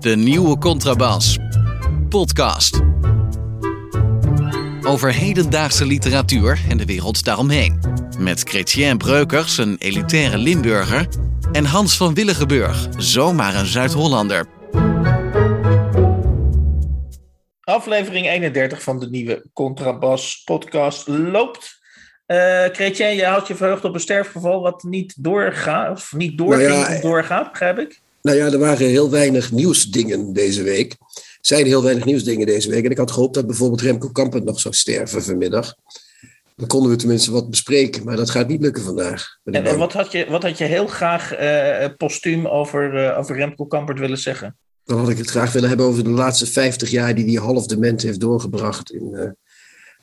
[0.00, 1.38] De nieuwe Contrabas.
[2.08, 2.80] Podcast.
[4.82, 7.80] Over hedendaagse literatuur en de wereld daaromheen.
[8.18, 11.08] Met Chrétien Breukers, een elitaire Limburger.
[11.52, 14.46] En Hans van Willigenburg, zomaar een Zuid-Hollander.
[17.60, 21.85] Aflevering 31 van de nieuwe Contrabas podcast loopt.
[22.26, 26.68] Uh, Chrétien, je houdt je verheugd op een sterfgeval wat niet doorgaat, of niet doorging
[26.68, 28.00] Nou ja, doorgaat, begrijp ik?
[28.22, 30.92] Nou ja, er waren heel weinig nieuwsdingen deze week.
[31.14, 32.84] Er zijn heel weinig nieuwsdingen deze week.
[32.84, 35.74] En ik had gehoopt dat bijvoorbeeld Remco Kampert nog zou sterven vanmiddag.
[36.56, 39.38] Dan konden we tenminste wat bespreken, maar dat gaat niet lukken vandaag.
[39.44, 43.66] En, wat, had je, wat had je heel graag eh postuum over, eh, over Remco
[43.66, 44.56] Kampert willen zeggen?
[44.84, 47.66] Dan had ik het graag willen hebben over de laatste 50 jaar die hij half
[47.66, 48.90] dement heeft doorgebracht.
[48.90, 49.34] In, eh in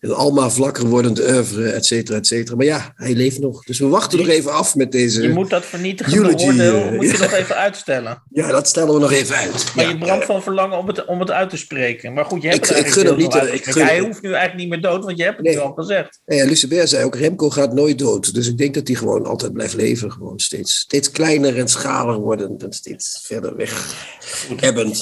[0.03, 2.55] een almaar vlakker wordend oeuvre, et cetera, et cetera.
[2.55, 3.63] Maar ja, hij leeft nog.
[3.63, 5.21] Dus we wachten nog even af met deze...
[5.21, 7.20] Je moet dat vernietigende oordeel eh, moet je ja.
[7.20, 8.23] nog even uitstellen.
[8.29, 9.71] Ja, dat stellen we nog even uit.
[9.76, 12.13] Maar Ja, je brandt van verlangen om het, om het uit te spreken.
[12.13, 13.74] Maar goed, je hebt Ik- het ik gun hem niet, eh, ik uitgesproken.
[13.81, 15.55] gun- Hij hoeft nu eigenlijk niet meer dood, want je hebt het Nee.
[15.55, 16.20] nu al gezegd.
[16.26, 18.34] Ja, Lucebert zei ook, Remco gaat nooit dood.
[18.34, 20.12] Dus ik denk dat hij gewoon altijd blijft leven.
[20.12, 23.96] Gewoon steeds, steeds kleiner en schaler wordend en steeds verder weg.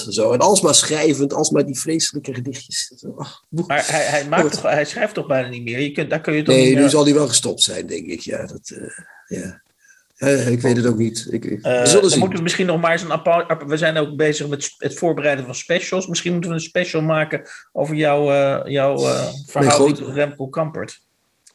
[0.08, 0.32] Zo.
[0.32, 2.92] En alsmaar schrijvend, alsmaar die vreselijke gedichtjes.
[3.48, 3.64] Boe.
[3.66, 5.80] Maar hij, hij, maakt toch, hij schrijft toch bijna niet meer?
[5.80, 7.86] Je kunt, daar kun je toch nee, niet nu meer- zal hij wel gestopt zijn,
[7.86, 8.20] denk ik.
[8.20, 9.60] Ja, dat, eh, ja.
[10.48, 11.26] Ik weet het ook niet.
[11.30, 12.18] Ik, ik- Eh, we zullen zien.
[12.18, 13.64] moeten we misschien nog maar eens een apart.
[13.66, 16.06] We zijn ook bezig met het voorbereiden van specials.
[16.06, 21.00] Misschien moeten we een special maken over jouw, eh, jouw eh, verhouding tot Remco Kampert.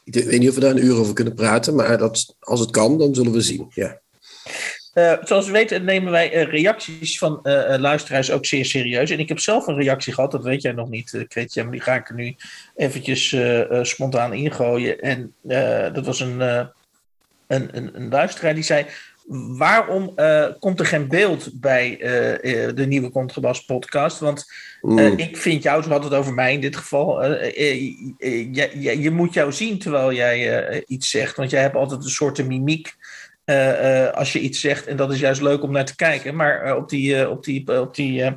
[0.04, 2.70] Ik weet niet of we daar een uur over kunnen praten, maar dat, als het
[2.70, 3.66] kan, dan zullen we zien.
[3.74, 4.00] Ja.
[4.98, 9.10] Eh, zoals we weten nemen wij eh, reacties van eh, luisteraars ook zeer serieus.
[9.10, 11.72] En ik heb zelf een reactie gehad, dat weet jij nog niet, uh, Kretje, maar
[11.72, 12.36] die ga ik er nu
[12.76, 13.36] eventjes
[13.82, 15.00] spontaan ingooien.
[15.00, 15.34] En
[15.92, 16.68] dat was een, een,
[17.46, 18.86] een, een luisteraar die zei...
[19.56, 20.14] Waarom
[20.58, 21.96] komt er geen beeld bij
[22.74, 24.18] de nieuwe Contrabas podcast?
[24.18, 25.18] Want eh, Mm.
[25.18, 27.24] ik vind jou, zo had het over mij in dit geval.
[27.24, 31.36] je, je, je moet jou zien terwijl jij iets zegt.
[31.36, 32.96] Want jij hebt altijd een soort mimiek
[34.14, 34.86] als je iets zegt.
[34.86, 36.34] En dat is juist leuk om naar te kijken.
[36.36, 38.32] Maar eh, op die, eh, op die, op die eh,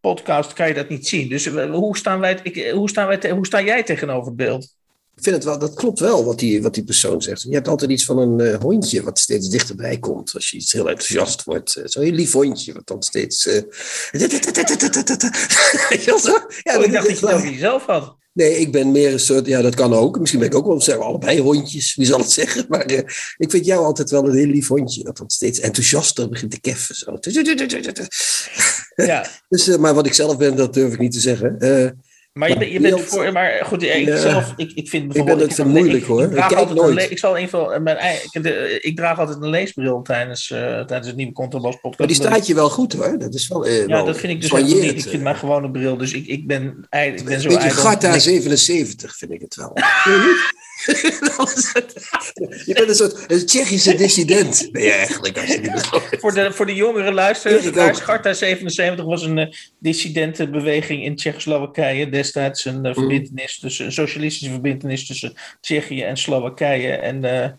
[0.00, 1.28] podcast kan je dat niet zien.
[1.28, 4.76] Dus eh, hoe, staan wij, ik, hoe, staan wij hoe sta jij tegenover het beeld?
[5.16, 7.42] Ik vind het wel, dat klopt wel wat die, wat die persoon zegt.
[7.42, 10.72] Je hebt altijd iets van een eh, hondje wat steeds dichterbij komt als je iets
[10.72, 11.74] heel enthousiast wordt.
[11.76, 13.46] Eh, Zo'n lief hondje wat dan steeds.
[13.46, 13.62] eh?
[16.04, 18.16] Ja, Oh, ik dacht dat dat je het over jezelf had.
[18.34, 20.18] Nee, ik ben meer een soort, ja, dat kan ook.
[20.18, 22.64] Misschien ben ik ook wel, zijn we allebei hondjes, wie zal het zeggen?
[22.68, 22.98] Maar eh,
[23.36, 26.60] ik vind jou altijd wel een heel lief hondje, dat dan steeds enthousiaster begint te
[26.60, 26.94] keffen.
[26.94, 27.18] Zo.
[28.94, 29.26] Ja.
[29.48, 31.58] Dus, eh, maar wat ik zelf ben, dat durf ik niet te zeggen.
[32.34, 33.32] Maar je, bent- je bent voor.
[33.32, 34.16] Maar goed, ik Ja.
[34.16, 35.38] zelf, ik, ik vind ben bijvoorbeeld.
[35.40, 36.22] het heb vind een- moeilijk, ik, hoor.
[36.22, 37.10] Ik, draag Ik kijk altijd een nooit.
[37.10, 38.28] ik zal een van mijn eigen.
[38.32, 41.98] ik- de- Ik draag altijd een leesbril tijdens, eh, tijdens het nieuwe Contrabas podcast.
[41.98, 43.18] maar die staat je wel goed hoor.
[43.18, 43.66] Dat is wel.
[43.66, 44.82] eh, Ja, wel dat vind ik dus niet.
[44.84, 45.20] Ik vind eh.
[45.20, 45.96] mijn gewone bril.
[45.96, 47.82] Dus ik, ik ben, ik ben zo Beetje ijdel.
[47.82, 49.72] Garta Ik- 77 vind ik het wel.
[52.66, 55.38] je bent een soort een Tsjechische dissident, ben je eigenlijk.
[55.38, 57.98] Als je die zo- Voor de, voor de jongere luisteraars.
[57.98, 59.46] Sparta 77 was een eh,
[59.78, 62.08] dissidentenbeweging in Tsjechoslowakije.
[62.08, 66.88] Destijds een uh, verbintenis tussen, een socialistische verbintenis tussen Tsjechië en Slowakije.
[66.92, 67.50] En eh,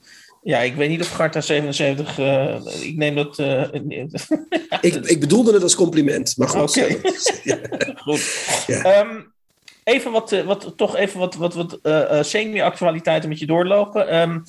[0.44, 3.40] ja, ik weet niet of Garta 77, eh, ik neem dat...
[3.40, 3.64] eh,
[4.82, 6.60] ik, ik bedoelde het als compliment, maar goed.
[8.06, 8.22] Goed.
[8.68, 8.82] Ja.
[8.82, 9.22] Ehm,
[9.86, 14.10] even wat, eh, wat, toch even wat, wat, wat eh, eh, semi-actualiteiten met je doorlopen.
[14.10, 14.40] Ehm,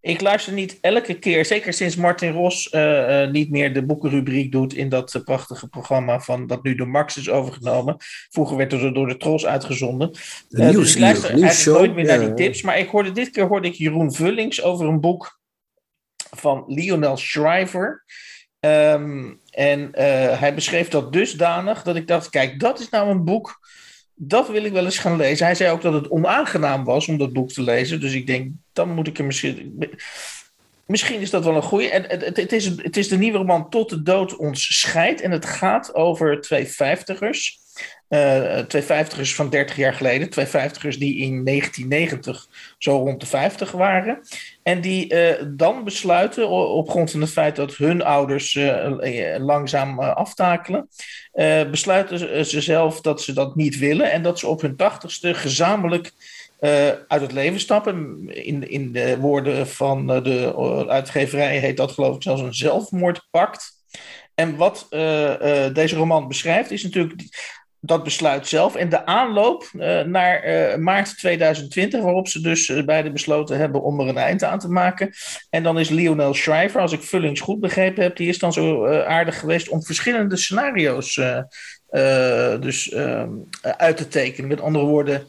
[0.00, 2.70] ik luister niet elke keer, zeker sinds Martin Ros
[3.30, 7.30] niet meer de boekenrubriek doet in dat prachtige programma van dat nu door Max is
[7.30, 7.96] overgenomen.
[8.30, 10.12] Vroeger werd er door de Tros uitgezonden.
[10.48, 12.62] De Eh, dus nieuws, ik luister nieuws eigenlijk nooit meer naar die tips.
[12.62, 15.40] Maar ik hoorde dit keer hoorde ik Jeroen Vullings over een boek
[16.30, 18.04] van Lionel Shriver.
[18.60, 19.88] Ehm, en
[20.38, 23.58] hij beschreef dat dusdanig dat ik dacht: kijk, dat is nou een boek.
[24.18, 25.46] Dat wil ik wel eens gaan lezen.
[25.46, 28.00] Hij zei ook dat het onaangenaam was om dat boek te lezen.
[28.00, 29.88] Dus ik denk, dan moet ik er misschien.
[30.86, 31.90] Misschien is dat wel een goeie.
[31.90, 35.20] En het, het, het, is, het is de nieuwe roman Tot de dood ons scheidt.
[35.20, 37.60] En het gaat over twee vijftigers.
[38.08, 40.30] Eh, twee vijftigers van 30 jaar geleden.
[40.30, 42.46] Twee vijftigers die in 1990
[42.78, 44.20] zo rond de 50 waren.
[44.62, 49.42] En die eh, dan besluiten, op grond van het feit dat hun ouders eh, eh,
[49.44, 50.88] langzaam eh, aftakelen,
[51.32, 54.10] eh, besluiten ze- ze zelf dat ze dat niet willen.
[54.12, 56.12] En dat ze op hun tachtigste gezamenlijk
[56.60, 58.28] eh, uit het leven stappen.
[58.28, 62.54] In, in de woorden van eh, de eh, uitgeverij heet dat geloof ik zelfs een
[62.54, 63.74] zelfmoordpact.
[64.34, 67.22] En wat eh, eh, deze roman beschrijft is natuurlijk
[67.86, 72.84] dat besluit zelf en de aanloop uh, naar uh, maart 2020, waarop ze dus uh,
[72.84, 75.10] beide besloten hebben om er een eind aan te maken.
[75.50, 78.86] En dan is Lionel Shriver, als ik Vullings goed begrepen heb, die is dan zo
[78.86, 81.20] aardig geweest om verschillende scenario's
[82.60, 83.30] dus ehm,
[83.60, 84.48] uit te tekenen.
[84.48, 85.26] Met andere woorden,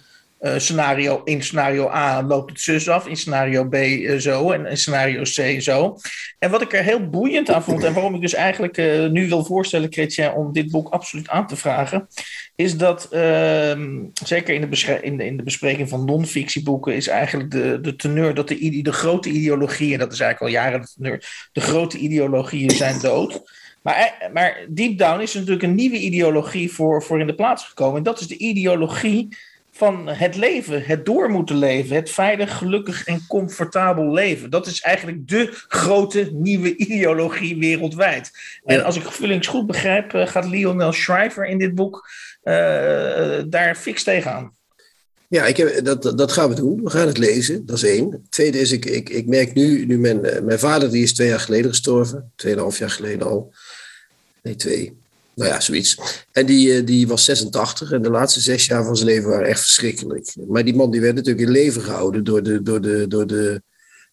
[0.58, 3.76] scenario, in scenario A loopt het zus af, in scenario B
[4.20, 5.98] zo en in scenario C zo.
[6.40, 8.78] En wat ik er heel boeiend aan vond en waarom ik dus eigenlijk
[9.12, 12.08] nu wil voorstellen, Chrétien, om dit boek absoluut aan te vragen,
[12.58, 17.52] is dat ehm, zeker in de, in, de, in de, bespreking van non-fictieboeken is eigenlijk
[17.52, 21.50] de, de teneur dat de, de grote ideologieën, dat is eigenlijk al jaren de teneur,
[21.52, 23.42] de grote ideologieën zijn dood.
[23.82, 27.66] Maar, maar deep down is er natuurlijk een nieuwe ideologie voor, voor in de plaats
[27.66, 27.98] gekomen.
[27.98, 29.38] En dat is de ideologie
[29.78, 34.50] van het leven, het door moeten leven, het veilig, gelukkig en comfortabel leven.
[34.50, 38.32] Dat is eigenlijk de grote nieuwe ideologie wereldwijd.
[38.66, 42.10] En als ik Vullings goed begrijp, eh, gaat Lionel Shriver in dit boek
[43.50, 44.56] daar fix tegenaan.
[45.30, 46.84] Ja, ik heb, dat, dat gaan we doen.
[46.84, 48.26] We gaan het lezen, dat is één.
[48.30, 51.40] Tweede is, ik, ik, ik merk nu, nu mijn, mijn vader die is twee jaar
[51.40, 53.54] geleden gestorven, tweeënhalf jaar geleden al.
[54.44, 54.98] Nee, twee.
[55.38, 55.98] Nou ja, zoiets.
[56.32, 59.48] En die, eh, die was 86 en de laatste zes jaar van zijn leven waren
[59.48, 60.36] echt verschrikkelijk.
[60.48, 63.62] Maar die man die werd natuurlijk in leven gehouden door de, door de, door de,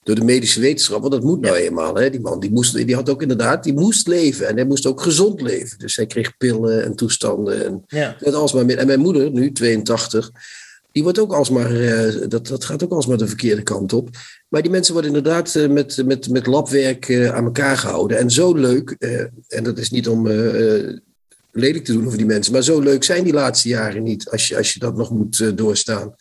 [0.04, 1.00] door de medische wetenschap.
[1.00, 1.94] Want dat moet nou eenmaal.
[1.94, 2.10] Hè?
[2.10, 4.48] Die man die, moest, die had ook inderdaad, die moest leven.
[4.48, 5.78] En hij moest ook gezond leven.
[5.78, 7.64] Dus hij kreeg pillen en toestanden.
[7.64, 8.16] En, ja.
[8.32, 10.30] alsmaar en mijn moeder, nu 82,
[10.92, 14.08] die wordt ook alsmaar, uh, dat, dat gaat ook alsmaar de verkeerde kant op.
[14.48, 18.18] Maar die mensen worden inderdaad uh, met, met, met labwerk uh, aan elkaar gehouden.
[18.18, 18.90] En zo leuk,
[19.48, 20.28] en dat is niet om
[21.52, 22.52] lelijk te doen over die mensen.
[22.52, 25.56] Maar zo leuk zijn die laatste jaren niet, als je, als je dat nog moet
[25.56, 26.14] doorstaan.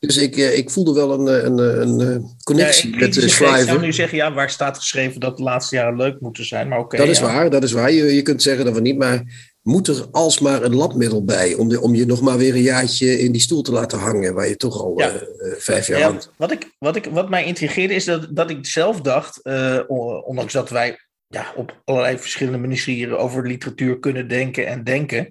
[0.00, 1.58] Dus ik, uh, ik voelde wel een, eh, een,
[2.00, 3.60] een connectie ja, met de schrijver.
[3.60, 6.68] Ik zou nu zeggen, ja, waar staat geschreven dat de laatste jaren leuk moeten zijn?
[6.68, 6.96] Maar oké.
[6.96, 7.92] dat is waar, dat is waar.
[7.92, 9.22] Je, je kunt zeggen dat we niet, maar
[9.62, 13.18] moet er alsmaar een labmiddel bij om, de, om je nog maar weer een jaartje
[13.18, 15.12] in die stoel te laten hangen, waar je toch al ja.
[15.12, 16.32] uh, vijf jaar ja, hangt.
[16.36, 19.80] Wat, ik, wat, ik, wat mij intrigeerde is dat, dat ik zelf dacht, uh,
[20.24, 25.28] ondanks dat wij ja, op allerlei verschillende manieren over literatuur kunnen denken en denken.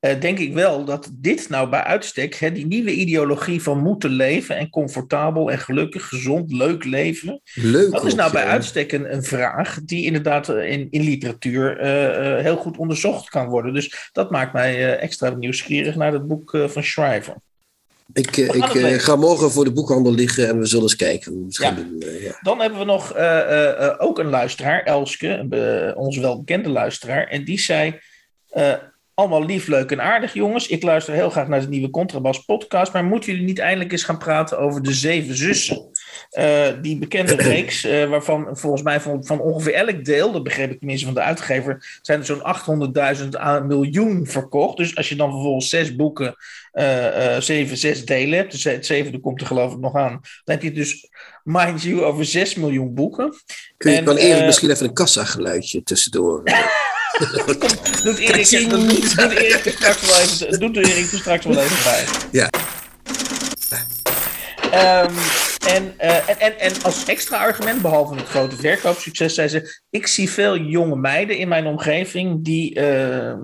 [0.00, 4.10] Uh, denk ik wel dat dit nou bij uitstek, hè, die nieuwe ideologie van moeten
[4.10, 7.40] leven en comfortabel en gelukkig, gezond, leuk leven.
[7.54, 11.80] Leuk dat is nou bij uitstek een, een, vraag die inderdaad eh, in, in literatuur
[11.80, 13.74] uh, uh, heel goed onderzocht kan worden.
[13.74, 17.34] Dus dat maakt mij extra nieuwsgierig naar het boek van Schrijver.
[18.12, 21.46] Ik, eh, ik ga morgen voor de boekhandel liggen en we zullen eens kijken hoe
[21.48, 21.70] ja.
[21.70, 22.02] doen.
[22.04, 22.38] Uh, ja.
[22.42, 23.16] Dan hebben we nog
[23.98, 27.26] ook een luisteraar, Elske, onze welbekende luisteraar.
[27.26, 28.00] En die zei,
[29.20, 30.68] allemaal lief, leuk en aardig jongens.
[30.68, 32.92] Ik luister heel graag naar de nieuwe Contrabas podcast.
[32.92, 35.88] Maar moeten jullie niet eindelijk eens gaan praten over de Zeven Zussen?
[36.82, 41.06] die bekende reeks, waarvan volgens mij van, van ongeveer elk deel, dat begreep ik tenminste
[41.06, 42.92] van de uitgever, zijn er zo'n
[43.62, 44.76] 800.000 miljoen verkocht.
[44.76, 46.36] Dus als je dan vervolgens zes boeken
[46.72, 48.50] uh, uh, zeven, zes delen hebt.
[48.50, 50.20] Dus het zevende komt er geloof ik nog aan.
[50.44, 51.08] Dan heb je dus,
[51.44, 53.34] mind you, over 6 miljoen boeken.
[53.76, 56.42] Kun je en, dan uh, misschien even een kassa-geluidje tussendoor?
[58.04, 61.84] doet Erik, doet, doet Erik er straks wel even, doet Erik er straks wel even
[61.84, 62.04] bij.
[62.32, 62.50] Ja.
[65.04, 65.14] Um,
[65.66, 70.06] en, uh, en, en, en als extra argument, behalve het grote verkoopsucces, zei ze: Ik
[70.06, 73.34] zie veel jonge meiden in mijn omgeving die uh,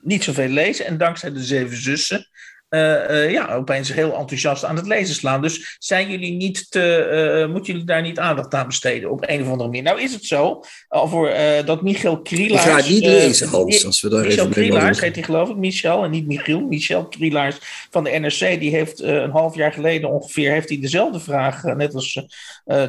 [0.00, 0.86] niet zoveel lezen.
[0.86, 2.28] En dankzij de zeven zussen
[2.70, 5.42] uh, uh, ja, opeens heel enthousiast aan het lezen slaan.
[5.42, 9.40] Dus zijn jullie niet te, uh, moeten jullie daar niet aandacht aan besteden op een
[9.42, 9.82] of andere manier?
[9.82, 11.32] Nou is het zo, al voor
[11.64, 12.64] dat Michiel Krielaars...
[12.64, 15.56] Ik ga niet lezen, Hans, als we daar Michel even Krielaars heet hij geloof ik,
[15.56, 16.60] Michel en niet Michiel.
[16.60, 17.56] Michel Krielaars
[17.90, 21.94] van de NRC, die heeft een half jaar geleden ongeveer heeft hij dezelfde vraag, net
[21.94, 22.24] als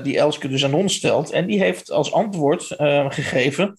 [0.03, 1.31] die Elske dus aan ons stelt.
[1.31, 2.75] En die heeft als antwoord
[3.09, 3.77] gegeven...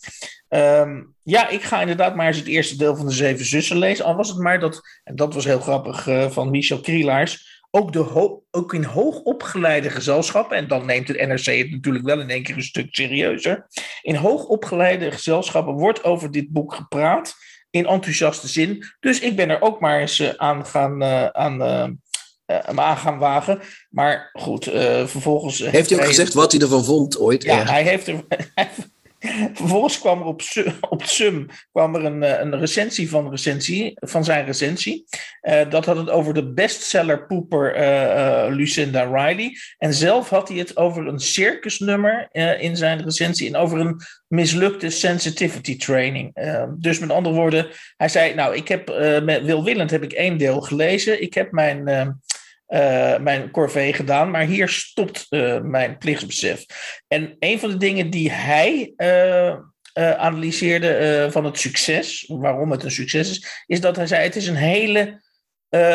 [0.54, 4.04] Um, ja, ik ga inderdaad maar eens het eerste deel van de Zeven Zussen lezen.
[4.04, 7.92] Al was het maar dat, en dat was heel grappig uh, van Michel Krielaars, ook,
[7.92, 12.42] de ook in hoogopgeleide gezelschappen, en dan neemt het NRC het natuurlijk wel in één
[12.42, 13.66] keer een stuk serieuzer.
[14.02, 17.34] In hoogopgeleide gezelschappen wordt over dit boek gepraat,
[17.70, 18.84] in enthousiaste zin.
[19.00, 21.62] Dus ik ben er ook maar eens uh, aan gaan, uh, aan,
[22.78, 23.60] aan gaan wagen.
[23.90, 24.64] Maar goed,
[25.04, 25.58] vervolgens.
[25.58, 27.42] Heeft hij ook gezegd wat hij ervan vond ooit?
[27.42, 28.24] Ja, hij heeft er.
[29.52, 30.42] Vervolgens kwam er op,
[30.90, 35.04] op SUM kwam er een, eh, een recensie van, recensie van zijn recensie.
[35.42, 39.56] Uh, dat had het over de bestseller poeper uh, Lucinda Riley.
[39.78, 44.90] En zelf had hij het over een circusnummer in zijn recensie en over een mislukte
[44.90, 46.36] sensitivity training.
[46.78, 48.88] dus met andere woorden, hij zei: Nou, ik heb
[49.22, 51.22] met Wil Willend heb ik één deel gelezen.
[51.22, 52.20] Ik heb mijn
[52.72, 56.64] uh, mijn corvée gedaan, maar hier stopt uh, mijn plichtsbesef.
[57.08, 59.56] En een van de dingen die hij uh,
[59.94, 64.46] analyseerde van het succes, waarom het een succes is, is dat hij zei: het is
[64.46, 65.20] een hele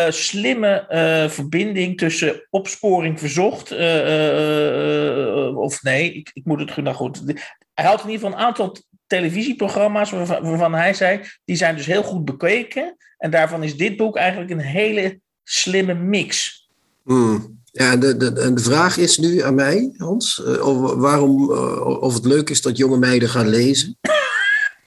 [0.10, 0.86] slimme
[1.30, 3.72] verbinding tussen opsporing verzocht.
[5.56, 6.78] Of nee, ik, ik, moet het.
[6.78, 7.22] Nou goed.
[7.74, 11.22] Hij had in ieder geval een aantal televisieprogramma's waarvan, hij zei.
[11.46, 12.98] die zijn dus heel goed bekeken.
[13.18, 16.58] En daarvan is dit boek eigenlijk een hele slimme mix.
[17.08, 17.56] Hmm.
[17.72, 21.52] Ja, de, de, de vraag is nu aan mij, Hans, of, waarom,
[22.00, 23.98] of het leuk is dat jonge meiden gaan lezen.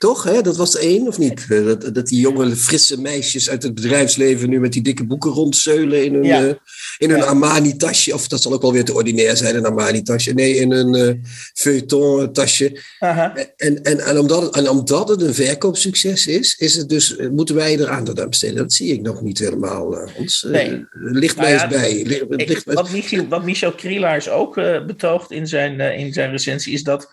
[0.01, 0.23] Toch?
[0.23, 0.41] Hè?
[0.41, 1.45] Dat was één, of niet?
[1.49, 5.31] Eh, dat, dat die jonge, frisse meisjes uit het bedrijfsleven nu met die dikke boeken
[5.31, 6.43] rondzeulen in hun, ja.
[6.43, 6.53] uh,
[6.97, 8.13] in hun Armani-tasje.
[8.13, 10.33] Of dat zal ook wel weer te ordinair zijn, een Armani-tasje.
[10.33, 11.13] Nee, in een uh,
[11.53, 12.79] feuilleton-tasje.
[12.99, 17.55] En, en, en, omdat het, en omdat het een verkoopsucces is, is het dus, moeten
[17.55, 18.55] wij er aandacht aan besteden.
[18.55, 20.45] Dat zie ik nog niet helemaal, Hans.
[20.47, 20.85] Nee.
[20.91, 22.03] ligt nou mij eens bij.
[22.29, 24.55] Ligt, wat, Michiel, wat Michel Krielaars ook
[24.87, 27.09] betoogt in zijn, in zijn recensie, is dat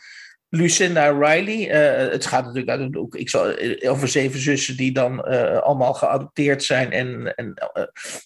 [0.50, 1.69] Lucinda Riley.
[1.69, 5.59] Uh, het gaat natuurlijk uit ook ik zal, eh, over zeven zussen die dan uh,
[5.59, 7.55] allemaal geadopteerd zijn en, en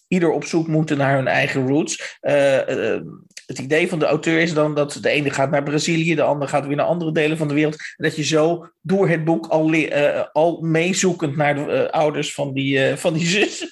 [0.09, 2.19] ieder op zoek moeten naar hun eigen roots.
[3.47, 6.51] het idee van de auteur is dan dat de ene gaat naar Brazilië, de andere
[6.51, 7.77] gaat weer naar andere delen van de wereld.
[7.97, 9.75] Dat je zo door het boek al,
[10.33, 13.71] al meezoekend naar de ouders van die, van die zussen.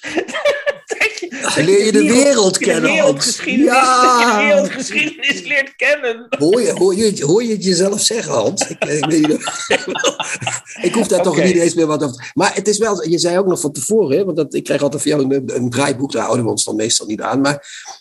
[1.55, 2.81] Leer je de wereld kennen.
[2.81, 4.37] De wereldgeschiedenis, ja.
[4.39, 6.27] De wereldgeschiedenis leert kennen.
[6.29, 8.67] Hoor je, hoor je, hoor je het jezelf zeggen, Hans?
[8.67, 9.27] Ik, ik,
[10.87, 12.31] ik hoef daar toch niet eens meer wat over.
[12.33, 14.81] Maar het is wel, je zei ook nog van tevoren, hè, want dat, ik krijg
[14.81, 17.41] altijd van jou een, een draaiboek, daar houden we ons dan meestal niet aan.
[17.41, 17.53] Maar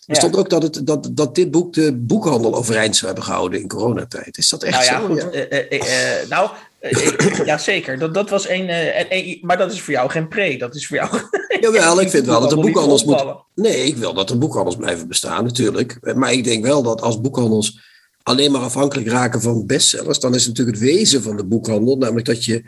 [0.06, 3.60] er stond ook dat, het, dat, dat dit boek de boekhandel overeind zou hebben gehouden
[3.60, 4.38] in coronatijd.
[4.38, 5.06] Is dat echt nou ja, zo?
[5.06, 5.48] Goed, ja?
[5.50, 6.50] Uh, uh, nou,
[7.44, 7.98] ja, zeker.
[7.98, 10.58] Dat, dat was een, uh, Maar dat is voor jou geen pre.
[10.58, 11.10] Dat is voor jou.
[11.60, 13.24] Jawel, ik vind wel dat de boekhandels moet.
[13.54, 16.14] Nee, ik wil dat de boekhandels blijven bestaan, natuurlijk.
[16.14, 17.80] Maar ik denk wel dat als boekhandels
[18.22, 21.96] alleen maar afhankelijk raken van bestsellers, dan is het natuurlijk het wezen van de boekhandel,
[21.96, 22.64] namelijk dat je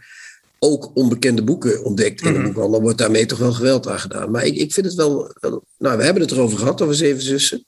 [0.64, 2.46] ook onbekende boeken ontdekt in de mhm.
[2.46, 4.30] boekhandel, wordt daarmee toch wel geweld aan gedaan.
[4.30, 5.34] Maar ik, ik vind het wel,
[5.78, 7.64] Nou, we hebben het erover gehad, over Zeven Zussen.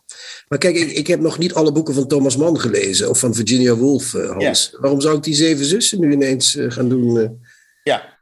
[0.49, 3.35] Maar kijk, ik, ik heb nog niet alle boeken van Thomas Mann gelezen of van
[3.35, 4.77] Virginia Woolf, uh, Hans.
[4.81, 7.17] Waarom zou ik die Zeven Zussen nu ineens uh, gaan doen?
[7.17, 7.29] Uh?
[7.83, 8.14] Ja,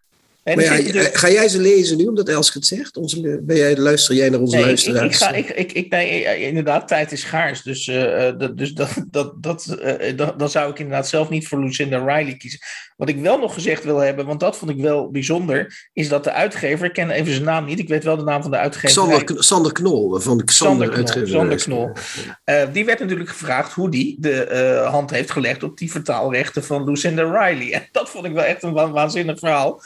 [0.45, 2.97] maar ja, dus- Ga jij ze lezen nu, omdat Elske het zegt?
[2.97, 5.05] Onze, ben jij, luister jij naar onze nee, luisteraars?
[5.05, 7.63] Ik, ik, ga, ik, ik, ik, nee, inderdaad, tijd is schaars.
[7.63, 11.49] Dus, uh, dat, dus dat, dat, dat, uh, dat, dan zou ik inderdaad zelf niet
[11.49, 12.61] voor Lucinda Riley kiezen.
[12.97, 16.25] Wat ik wel nog gezegd wil hebben, want dat vond ik wel bijzonder, is dat
[16.25, 18.57] de uitgever, ik ken even zijn naam niet, ik weet wel de naam van de
[18.57, 18.91] uitgever.
[18.91, 21.29] Sander, Sander Knol, van de Sander, Knol, uitgever.
[21.29, 21.91] Sander Knol.
[22.45, 26.85] Uh, die werd natuurlijk gevraagd hoe die de hand heeft gelegd op die vertaalrechten van
[26.85, 27.73] Lucinda Riley.
[27.83, 29.83] En dat vond ik wel echt een waanzinnig verhaal.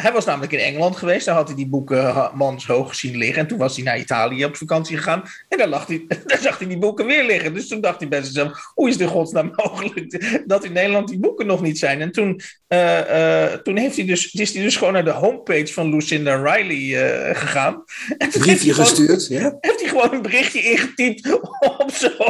[0.00, 1.26] Hij was namelijk in Engeland geweest.
[1.26, 3.42] Daar had hij die boeken mans hoog gezien liggen.
[3.42, 5.22] En toen was hij naar Italië op vakantie gegaan.
[5.48, 7.54] En daar, lag hij, daar zag hij die boeken weer liggen.
[7.54, 11.18] Dus toen dacht hij bij zichzelf: hoe is in godsnaam mogelijk dat in Nederland die
[11.18, 12.00] boeken nog niet zijn?
[12.00, 15.72] En toen, uh, uh, toen heeft hij dus, is hij dus gewoon naar de homepage
[15.72, 17.84] van Lucinda Riley uh, gegaan.
[18.18, 19.56] En briefje gestuurd, ja?
[19.60, 21.40] Heeft hij gewoon een berichtje ingetypt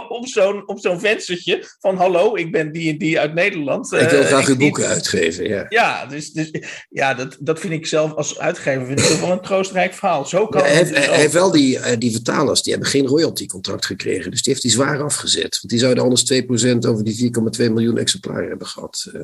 [0.08, 1.64] op zo'n op zo'n venstertje.
[1.80, 3.92] Van hallo, ik ben die en die uit Nederland.
[3.92, 5.66] ik wil graag uw boeken uitgeven, ja.
[5.68, 6.50] Ja, dus, dus
[6.90, 10.26] ja, dat, dat vind ik zelf als uitgever vind ik wel een troostrijk verhaal.
[10.26, 13.86] Zo kan hij, heeft, hij heeft wel die, uh, die vertalers, die hebben geen royalty-contract
[13.86, 14.30] gekregen.
[14.30, 15.58] Dus die heeft hij zwaar afgezet.
[15.60, 19.10] Want die zouden anders 2% over die 4,2 miljoen exemplaren hebben gehad.
[19.12, 19.20] Uh,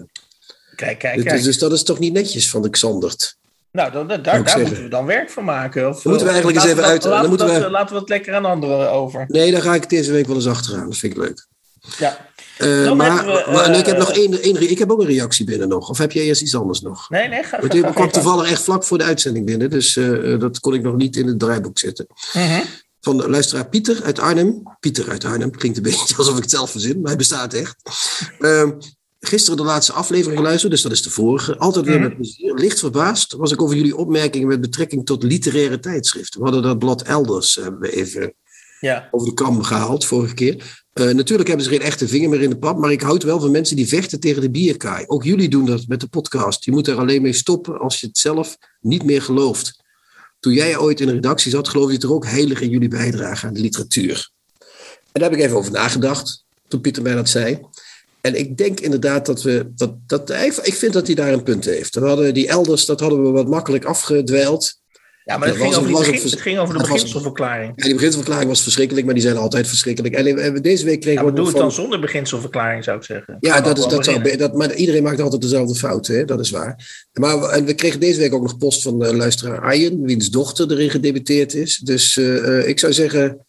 [0.75, 1.43] kijk, kijk, dus, kijk.
[1.43, 3.37] Dus dat is toch niet netjes van de Xandert.
[3.73, 5.89] Nou, dan, daar, daar moeten we dan werk van maken.
[5.89, 7.05] Of, dan moeten we eigenlijk eens even uit.
[7.05, 9.25] Laten, dan moeten we, we, laten we het lekker aan anderen over.
[9.29, 10.89] Nee, daar ga ik deze week wel eens achteraan.
[10.89, 11.47] Dat vind ik leuk.
[11.99, 12.31] Ja.
[12.59, 15.45] Uh, maar, we, uh, maar ik heb nog één, één, ik heb ook een reactie
[15.45, 15.89] binnen nog.
[15.89, 17.11] Of heb jij eerst iets anders nog?
[17.11, 19.71] Nee, nee, ga, ga, ga, kwam toevallig echt vlak voor de uitzending binnen.
[19.71, 22.07] Dus uh, dat kon ik nog niet in het draaiboek zetten.
[22.33, 22.61] -huh.
[23.01, 24.63] Van de luisteraar Pieter uit Arnhem.
[24.81, 27.77] Pieter uit Arnhem, klinkt een beetje alsof ik het zelf verzin, maar hij bestaat echt.
[28.39, 28.71] Ehm,
[29.21, 31.59] gisteren de laatste aflevering geluisterd, dus dat is de vorige.
[31.59, 32.55] Altijd weer met plezier.
[32.55, 36.41] Licht verbaasd was ik over jullie opmerkingen met betrekking tot literaire tijdschriften.
[36.41, 38.35] We hadden dat blad Elders hebben we even
[38.81, 39.09] ja.
[39.11, 40.85] over de kam gehaald vorige keer.
[41.01, 43.41] Uh, natuurlijk hebben ze geen echte vinger meer in de pap, maar ik houd wel
[43.41, 45.05] van mensen die vechten tegen de bierkaai.
[45.07, 46.65] Ook jullie doen dat met de podcast.
[46.65, 49.83] Je moet er alleen mee stoppen als je het zelf niet meer gelooft.
[50.41, 53.47] Toen jij ooit in de redactie zat, geloofde je er ook heilig in jullie bijdrage
[53.47, 54.31] aan de literatuur.
[54.59, 57.61] En daar heb ik even over nagedacht, toen Pieter mij dat zei.
[58.21, 59.73] En ik denk inderdaad dat we.
[59.75, 60.31] Dat, dat,
[60.63, 61.95] ik vind dat hij daar een punt heeft.
[61.95, 64.81] We hadden die elders, dat hadden we wat makkelijk afgedwijld.
[65.27, 67.73] Ja, maar het ging, over begin, het ging, over de beginselverklaring.
[67.77, 70.15] Ja, die beginselverklaring was verschrikkelijk, maar die zijn altijd verschrikkelijk.
[70.15, 71.35] En deze week kregen ja, we.
[71.35, 71.61] doe het van...
[71.61, 73.37] dan zonder beginselverklaring, zou ik zeggen.
[73.41, 76.25] Ja, dat is, dat zou, dat, maar iedereen maakt altijd dezelfde fout, hè?
[76.25, 77.07] dat is waar.
[77.13, 80.71] Maar en we kregen deze week ook nog post van uh, luisteraar Arjen, wiens dochter
[80.71, 81.79] erin gedebuteerd is.
[81.79, 83.47] Dus uh, ik zou zeggen,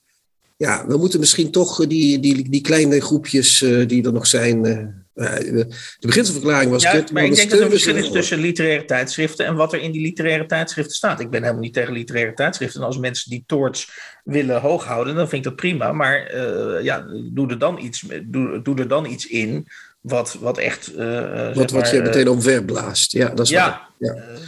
[0.55, 5.05] ja, we moeten misschien toch die, die, die kleine groepjes uh, die er nog zijn
[5.17, 5.67] de
[6.00, 7.12] beginselverklaring was ja, kut.
[7.12, 9.91] Maar, ik denk dat er een verschil is tussen literaire tijdschriften en wat er in
[9.91, 11.19] die literaire tijdschriften staat.
[11.19, 12.81] Ik ben helemaal niet tegen literaire tijdschriften.
[12.81, 13.89] En als mensen die toorts
[14.24, 15.91] willen hooghouden, dan vind ik dat prima.
[15.91, 19.67] Maar uh, ja, doe er dan iets, doe, doe er dan iets in
[20.01, 20.91] wat, wat echt.
[20.97, 23.12] Uh, wat, wat je meteen omverblaast.
[23.12, 23.89] Ja, dat is ja,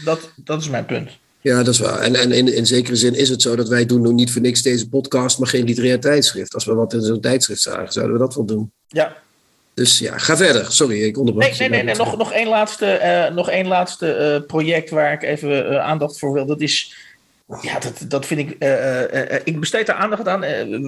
[0.05, 1.09] dat, dat is mijn punt.
[1.41, 1.99] Ja, dat is waar.
[1.99, 4.61] En, en in, in zekere zin is het zo dat wij doen niet voor niks
[4.61, 6.53] deze podcast, maar geen literair tijdschrift.
[6.53, 8.71] Als we wat in zo'n tijdschrift zagen, zouden we dat wel doen.
[8.87, 9.17] Ja.
[9.79, 10.71] Dus ja, ga verder.
[10.71, 11.49] Sorry, ik onderbrak.
[11.49, 11.95] Nee, nee, nee, nee.
[11.95, 16.19] Nog, nog één laatste, uh, nog één laatste uh, project waar ik even uh, aandacht
[16.19, 16.45] voor wil.
[16.45, 16.95] Dat is,
[17.61, 18.49] ja, dat, dat vind ik,
[19.43, 20.43] ik besteed daar aandacht aan.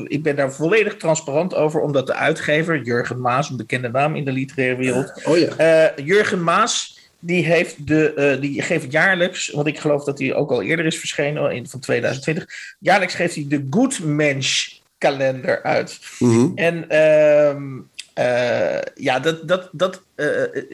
[0.07, 4.25] ik ben daar volledig transparant over, omdat de uitgever, Jurgen Maas, een bekende naam in
[4.25, 5.21] de literaire wereld.
[5.23, 5.93] Oh ja.
[5.95, 10.51] Jurgen Maas die, heeft de, uh, die geeft jaarlijks, want ik geloof dat hij ook
[10.51, 12.45] al eerder is verschenen, in, van 2020.
[12.79, 15.99] Jaarlijks geeft hij de Good Mensch kalender uit.
[16.19, 16.51] Mm -hmm.
[16.55, 17.81] En uh,
[18.15, 20.01] uh, ja, dat, dat, dat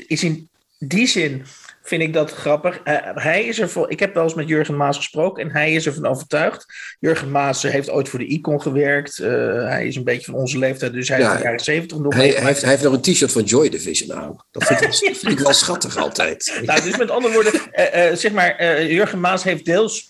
[0.08, 1.46] is in die zin
[1.84, 2.82] vind ik dat grappig.
[2.84, 5.74] Uh, hij is er voor, ik heb wel eens met Jurgen Maas gesproken en hij
[5.74, 6.66] is ervan overtuigd.
[7.00, 9.18] Jurgen Maas heeft ooit voor de Icon gewerkt.
[9.18, 12.14] Hij is een beetje van onze leeftijd, dus hij ja, heeft de jaren zeventig nog.
[12.14, 14.36] Hij, hij, heeft, hij heeft nog een t-shirt van Joy Division aan.
[14.52, 16.62] Dat vind ik, vind ik wel schattig altijd.
[16.66, 20.10] nou, dus met andere woorden, zeg maar, Jurgen Maas heeft deels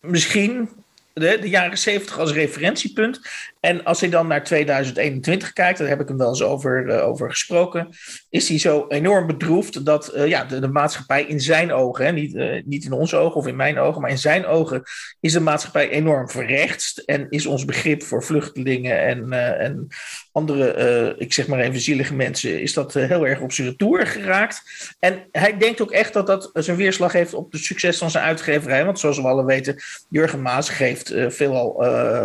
[0.00, 0.68] misschien
[1.14, 3.20] de, de jaren 70 als referentiepunt.
[3.60, 7.08] En als hij dan naar 2021 kijkt, daar heb ik hem wel eens over, uh,
[7.08, 7.88] over gesproken,
[8.30, 12.34] is hij zo enorm bedroefd dat uh, ja, de, maatschappij in zijn ogen, hè, niet,
[12.34, 14.82] uh, niet in onze ogen of in mijn ogen, maar in zijn ogen
[15.20, 19.88] is de maatschappij enorm verrechtst en is ons begrip voor vluchtelingen en, en
[20.32, 24.62] andere, ik zeg maar even zielige mensen, is dat heel erg op zijn retour geraakt.
[24.98, 28.24] En hij denkt ook echt dat dat zijn weerslag heeft op het succes van zijn
[28.24, 29.76] uitgeverij, want zoals we alle weten,
[30.08, 31.84] Jurgen Maas geeft veelal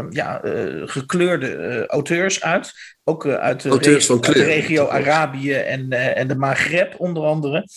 [0.10, 0.42] ja,
[0.86, 2.74] gekleurd Uh, auteurs uit.
[3.04, 7.68] Ook uit, de, kleur, uit de regio Arabië en, en de Maghreb onder andere.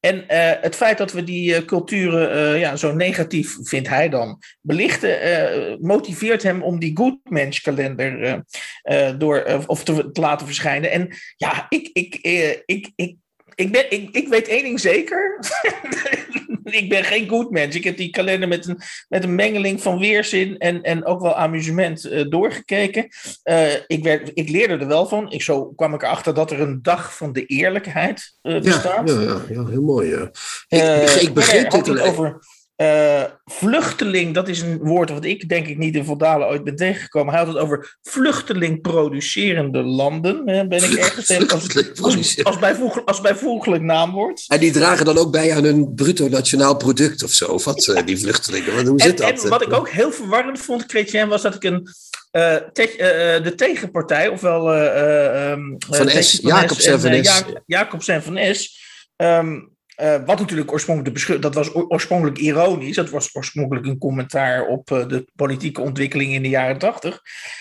[0.00, 0.24] En
[0.60, 6.62] het feit dat we die culturen ja, zo negatief, vindt hij dan, belichten, motiveert hem
[6.62, 8.42] om die Goodmensch kalender
[9.18, 10.90] door, of te, te, laten verschijnen.
[10.90, 12.14] En ja, ik, ik,
[12.66, 13.16] ik, ik,
[13.54, 15.38] ik, ben, ik, ik weet één ding zeker.
[16.62, 17.74] ik ben geen goed mens.
[17.74, 21.34] Ik heb die kalender met een, met een mengeling van weerzin en, en ook wel
[21.34, 23.08] amusement uh, doorgekeken.
[23.44, 25.30] Uh, ik, werd, ik leerde er wel van.
[25.32, 29.10] Ik, zo kwam ik erachter dat er een dag van de eerlijkheid uh, bestaat.
[29.10, 30.28] Ja, ja, ja, heel mooi.
[30.68, 30.82] Ik,
[31.20, 32.38] ik begreep dit al over.
[32.80, 36.76] Uh, vluchteling, dat is een woord wat ik denk ik niet in Voldalen ooit ben
[36.76, 37.34] tegengekomen.
[37.34, 40.48] Hij had het over vluchteling producerende landen.
[40.48, 44.44] Hè, ben ik ergens tegen als, als, als, bijvoeglijk, als bijvoeglijk naamwoord.
[44.48, 48.04] En die dragen dan ook bij aan hun bruto nationaal product of zo, wat, uh,
[48.04, 48.74] die vluchtelingen.
[48.74, 49.44] Want hoe en, zit dat?
[49.44, 51.88] En wat ik ook heel verwarrend vond, Chrétien, was dat ik een,
[52.32, 54.76] uh, te, de tegenpartij, ofwel
[55.50, 57.26] um, van S, Jacobsen van S.
[57.26, 58.78] Ja, Jacobsen van S.
[59.16, 64.66] Um, uh, wat natuurlijk oorspronkelijk, de dat was oorspronkelijk ironisch, dat was oorspronkelijk een commentaar
[64.66, 67.20] op uh, de politieke ontwikkeling in de jaren tachtig,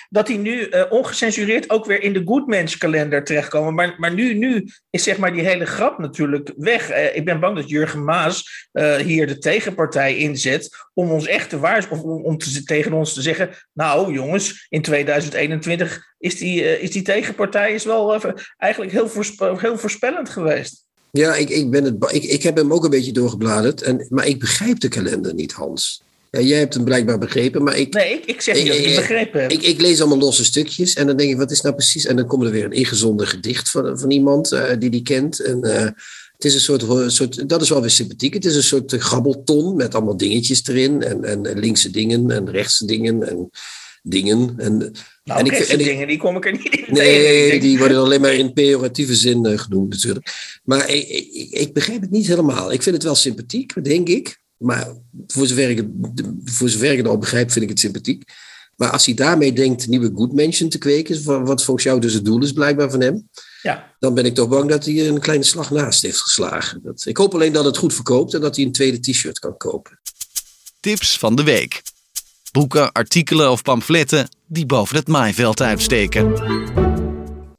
[0.10, 3.74] dat die nu uh, ongecensureerd ook weer in de Goodmans kalender terechtkomen.
[3.74, 6.92] Maar, maar nu, nu is zeg maar die hele grap natuurlijk weg.
[7.14, 8.68] ik ben bang dat Jurgen Maas
[9.04, 13.22] hier de tegenpartij inzet om ons echt te waarschuwen, om, om te, tegen ons te
[13.22, 18.22] zeggen, nou jongens, in 2021 is die, is die tegenpartij is wel
[18.58, 20.88] eigenlijk heel, voorspe heel voorspellend geweest.
[21.12, 23.82] Ja, ik, ik, ben het, ik, ik heb hem ook een beetje doorgebladerd.
[23.82, 26.02] En, maar ik begrijp de kalender niet, Hans.
[26.32, 27.94] Ja, jij hebt hem blijkbaar begrepen, maar ik...
[27.94, 29.52] Nee, ik, ik zeg niet dat ik het begrepen heb.
[29.52, 32.06] Ik, ik, lees allemaal losse stukjes en dan denk ik, wat is nou precies...
[32.06, 35.40] En dan komt er weer een ingezonden gedicht van, van iemand uh, die die kent.
[35.40, 35.82] En uh,
[36.34, 37.50] het is een soort, soort...
[37.50, 38.34] Dat is wel weer sympathiek.
[38.34, 41.04] Het is een soort grabbelton met allemaal dingetjes erin.
[41.04, 43.50] En, en linkse dingen en rechtse dingen en
[44.04, 44.54] dingen.
[44.58, 44.78] En,
[45.24, 47.60] nou, en ik, en dingen, die kom ik er niet in Nee, tegen.
[47.60, 50.60] die worden alleen maar in pejoratieve zin uh, genoemd natuurlijk.
[50.64, 52.72] Maar ik, ik, ik, begrijp het niet helemaal.
[52.72, 54.40] Ik vind het wel sympathiek, denk ik.
[54.58, 54.94] Maar
[55.28, 55.88] voor zover ik het,
[56.44, 58.24] voor zover ik het al begrijp, vind ik het sympathiek.
[58.80, 62.26] Maar als hij daarmee denkt nieuwe good mention te kweken, wat volgens jou dus het
[62.26, 63.30] doel is blijkbaar van hem,
[63.62, 63.96] ja.
[64.00, 66.80] dan ben ik toch bang dat hij een kleine slag naast heeft geslagen.
[66.84, 69.58] Dat, ik hoop alleen dat het goed verkoopt en dat hij een tweede t-shirt kan
[69.58, 70.00] kopen.
[70.80, 71.82] Tips van de week.
[72.52, 76.34] Boeken, artikelen of pamfletten die boven het maaiveld uitsteken.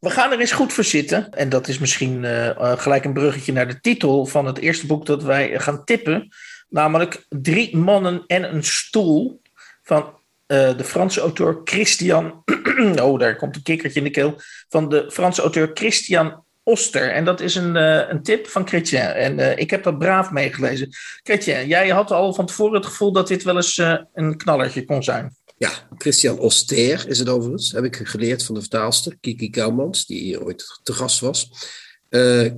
[0.00, 1.33] We gaan er eens goed voor zitten.
[1.33, 5.07] En dat is misschien uh, gelijk een bruggetje naar de titel van het eerste boek
[5.07, 6.29] dat wij gaan tippen.
[6.68, 9.40] Namelijk Drie mannen en een stoel
[9.83, 12.42] van uh, de Franse auteur Christian.
[13.03, 14.40] oh, daar komt een kikkertje in de keel.
[14.68, 17.11] Van de Franse auteur Christian Oster.
[17.11, 19.01] En dat is een, uh, een tip van Chrétien.
[19.01, 20.88] En uh, ik heb dat braaf meegelezen.
[21.23, 24.85] Chrétien, jij had al van tevoren het gevoel dat dit wel eens uh, een knallertje
[24.85, 25.37] kon zijn.
[25.59, 27.73] Ja, Christian Oster is het overigens.
[27.73, 31.51] Heb ik geleerd van de vertaalster Kiki Kouwmans, die hier ooit te gast was.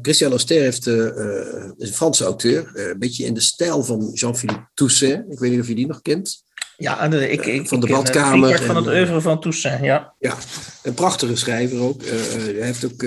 [0.02, 5.32] Christian Auster heeft, is een Franse auteur, een beetje in de stijl van Jean-Philippe Toussaint.
[5.32, 6.44] Ik weet niet of je die nog kent.
[6.82, 8.50] Ja, de, ik, ik, van de ik badkamer.
[8.50, 10.14] En, van het oeuvre van Toussaint, ja.
[10.18, 10.36] Ja,
[10.82, 12.04] een prachtige schrijver ook.
[12.04, 13.04] hij heeft ook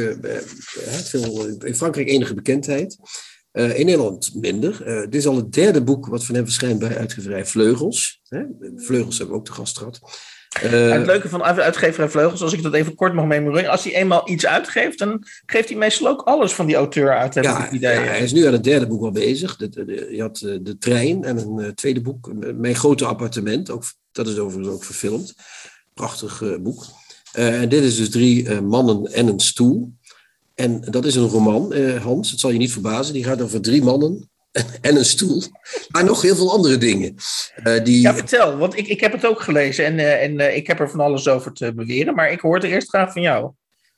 [1.04, 2.98] veel, in Frankrijk enige bekendheid.
[3.52, 4.84] in Nederland minder.
[4.86, 8.22] dit is al het derde boek wat van hem verschijnt bij uitgeverij Vleugels.
[8.76, 10.00] Vleugels hebben we ook te gast gehad.
[10.64, 13.96] Uh, het leuke van uitgeverij Vleugels, als ik dat even kort mag memoreren, als hij
[13.96, 17.58] eenmaal iets uitgeeft, dan geeft hij meestal ook alles van die auteur uit, heb ja,
[17.58, 17.94] ik het idee.
[17.94, 19.56] Ja, hij is nu aan het derde boek al bezig.
[19.56, 23.70] De, de, je had de, de trein en een uh, tweede boek, Mijn grote appartement.
[23.70, 25.34] Ook, dat is overigens ook verfilmd.
[25.94, 26.86] Prachtig uh, boek.
[27.34, 29.94] en dit is dus drie mannen en een stoel.
[30.54, 33.14] En dat is een roman, Hans, het zal je niet verbazen.
[33.14, 34.30] Die gaat over drie mannen
[34.82, 35.44] en een stoel.
[35.90, 37.16] Maar nog heel veel andere dingen.
[37.64, 38.02] Uh, die...
[38.02, 40.80] Ja, vertel, want ik, ik heb het ook gelezen en, uh, en uh, ik heb
[40.80, 43.52] er van alles over te beweren, maar ik hoor het eerst graag van jou.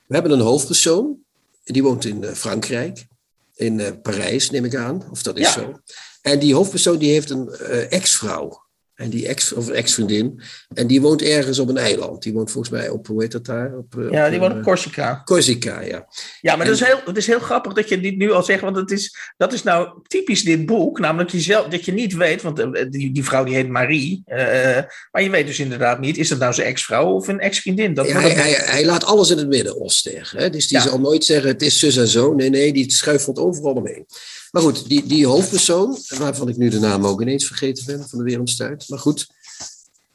[0.06, 1.18] We hebben een hoofdpersoon,
[1.64, 3.08] die woont in Frankrijk,
[3.56, 5.52] in Parijs neem ik aan, of dat is ja.
[5.52, 5.80] zo.
[6.22, 7.50] En die hoofdpersoon die heeft een
[7.90, 8.67] ex-vrouw.
[8.98, 10.42] En die ex, of ex-vriendin.
[10.74, 12.24] En die woont ergens op een eiland.
[12.24, 13.78] Die woont volgens mij op, hoe heet dat daar?
[13.78, 15.22] Op, ja, op, die woont op Corsica.
[15.26, 16.08] Corsica, ja.
[16.42, 18.44] Ja, maar en, dat is heel, het is heel grappig dat je dit nu al
[18.44, 18.62] zegt.
[18.62, 21.00] Want het is, dat is nou typisch dit boek.
[21.00, 22.58] Namelijk jezelf, dat je niet weet, want
[22.92, 24.24] die, die vrouw die heet Marie.
[24.28, 24.38] Uh,
[25.12, 27.94] maar je weet dus inderdaad niet, is dat nou zijn ex-vrouw of een ex-vriendin?
[27.94, 30.32] Ja, hij, hij, hij, laat alles in het midden, Oster.
[30.36, 30.50] Hè?
[30.50, 30.84] Dus die ja.
[30.84, 32.34] zal nooit zeggen, het is zus en zo.
[32.34, 34.06] Nee, nee, die schuifelt overal omheen.
[34.58, 38.18] Maar goed, die, die hoofdpersoon, waarvan ik nu de naam ook ineens vergeten ben, van
[38.20, 38.86] de wereldstuit.
[38.88, 39.28] Maar goed,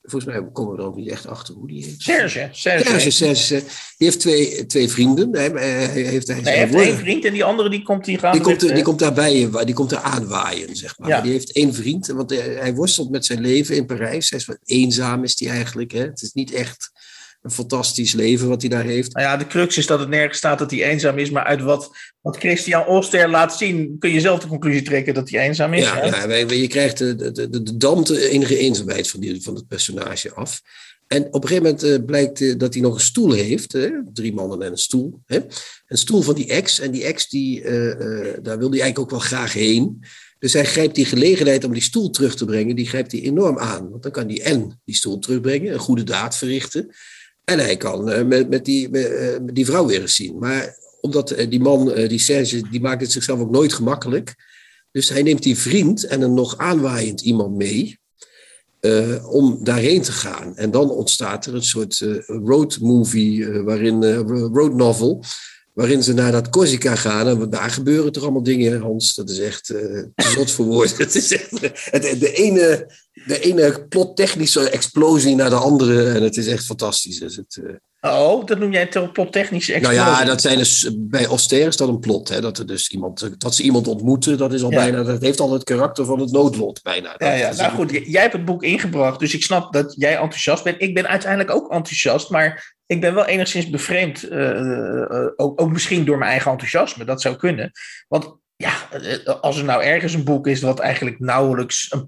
[0.02, 2.02] volgens mij komen we er ook niet echt achter hoe die heet.
[2.02, 2.48] Serge.
[2.52, 3.64] Serge, Serge, Serge.
[3.96, 5.34] Die heeft twee, twee vrienden.
[5.34, 8.40] Hij, hij heeft, hij, heeft één vriend en die andere die komt die gaan die
[8.40, 11.08] komt, die komt daarbij, die komt daar aanwaaien, zeg maar.
[11.08, 11.14] Ja.
[11.14, 11.24] maar.
[11.24, 14.30] Die heeft één vriend, want hij worstelt met zijn leven in Parijs.
[14.30, 15.92] Hij is wat eenzaam is hij eigenlijk.
[15.92, 16.00] Hè?
[16.04, 16.92] Het is niet echt
[17.42, 19.14] een fantastisch leven wat hij daar heeft.
[19.14, 21.60] Nou ja, de crux is dat het nergens staat dat hij eenzaam is, maar uit
[21.60, 25.74] wat, wat Christian Oster laat zien, kun je zelf de conclusie trekken dat hij eenzaam
[25.74, 25.84] is.
[25.84, 29.54] Ja, ja je krijgt de, de, de, de dam de enige eenzaamheid van, die, van
[29.54, 30.60] het personage af.
[31.06, 33.72] En op een gegeven moment uh, blijkt uh, dat hij nog een stoel heeft.
[33.72, 33.90] Hè?
[34.12, 35.20] Drie mannen en een stoel.
[35.26, 35.40] Hè?
[35.86, 36.80] Een stoel van die ex.
[36.80, 37.68] En die ex, die, uh,
[38.42, 40.04] daar wil hij eigenlijk ook wel graag heen.
[40.38, 43.58] Dus hij grijpt die gelegenheid om die stoel terug te brengen, die grijpt hij enorm
[43.58, 43.90] aan.
[43.90, 46.94] Want dan kan hij en die stoel terugbrengen, een goede daad verrichten.
[47.44, 50.38] En hij kan met, met, die, met, die vrouw weer eens zien.
[50.38, 54.34] Maar omdat die man, die Serge, die maakt het zichzelf ook nooit gemakkelijk.
[54.90, 58.00] Dus hij neemt die vriend en een nog aanwaaiend iemand mee.
[59.30, 60.56] Om daarheen te gaan.
[60.56, 64.04] En dan ontstaat er een soort uh, road movie, waarin,
[64.52, 65.24] road novel,
[65.72, 67.28] waarin ze naar dat Corsica gaan.
[67.28, 69.14] En daar gebeuren toch allemaal dingen, Hans.
[69.14, 70.02] Dat is echt uh,
[70.34, 70.96] zot voor woorden.
[70.96, 72.90] Het is echt de, de, ene,
[73.26, 76.08] de ene plottechnische explosie naar de andere.
[76.08, 77.18] En het is echt fantastisch.
[77.18, 77.72] Dus het, uh...
[78.00, 80.00] Oh, dat noem jij een plottechnische explosie?
[80.00, 82.28] Nou ja, dat zijn dus, bij Auster is dat een plot.
[82.28, 82.40] Hè?
[82.40, 84.76] Dat, er dus iemand, dat ze iemand ontmoeten, dat, is al Ja.
[84.76, 87.14] bijna, dat heeft al het karakter van het noodlot bijna.
[87.18, 87.52] Ja, Dat ja.
[87.62, 90.82] Nou een- goed, jij hebt het boek ingebracht, dus ik snap dat jij enthousiast bent.
[90.82, 94.28] Ik ben uiteindelijk ook enthousiast, maar ik ben wel enigszins bevreemd.
[94.28, 97.70] eh, eh, ook, ook misschien door mijn eigen enthousiasme, dat zou kunnen.
[98.08, 102.06] Want ja, eh, als er nou ergens een boek is wat eigenlijk nauwelijks een,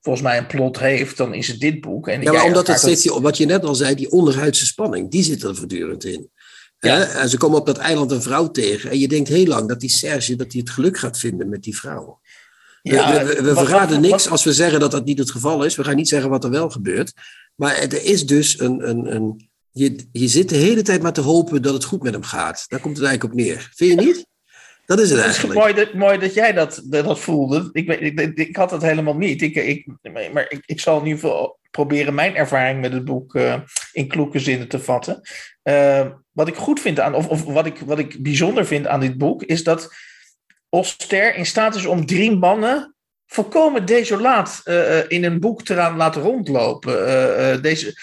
[0.00, 2.08] volgens mij een plot heeft, dan is het dit boek.
[2.08, 5.10] En Ja, maar omdat het steeds, die, wat je net al zei, die onderhuidse spanning,
[5.10, 6.30] die zit er voortdurend in.
[6.78, 6.96] Ja.
[6.96, 7.02] Hè?
[7.04, 8.90] En ze komen op dat eiland een vrouw tegen.
[8.90, 11.62] En je denkt heel lang dat die Serge dat hij het geluk gaat vinden met
[11.62, 12.20] die vrouw.
[12.82, 15.18] We- Ja, we, we, we wat- verraden niks wat- als we zeggen dat dat niet
[15.18, 15.74] het geval is.
[15.76, 17.12] We gaan niet zeggen wat er wel gebeurt.
[17.54, 18.88] Maar er is dus een.
[18.88, 22.12] een, een je, je zit de hele tijd maar te hopen dat het goed met
[22.12, 22.64] hem gaat.
[22.68, 23.70] Daar komt het eigenlijk op neer.
[23.74, 24.26] Vind je niet?
[24.86, 25.58] Dat is het is eigenlijk.
[25.58, 27.68] mooi dat, mooi dat jij dat, dat, voelde.
[27.72, 29.42] Ik, ik, ik, had dat helemaal niet.
[29.42, 29.86] Ik, ik,
[30.32, 33.60] maar ik, ik zal in ieder geval proberen mijn ervaring met het boek eh,
[33.92, 35.20] in kloeke zinnen te vatten.
[35.62, 39.00] Eh, wat ik goed vind aan, of, of wat, ik, wat ik bijzonder vind aan
[39.00, 39.94] dit boek, is dat
[40.68, 42.94] Oster in staat is om drie mannen
[43.26, 47.62] volkomen desolaat eh, in een boek te laten rondlopen.
[47.62, 47.94] Deze,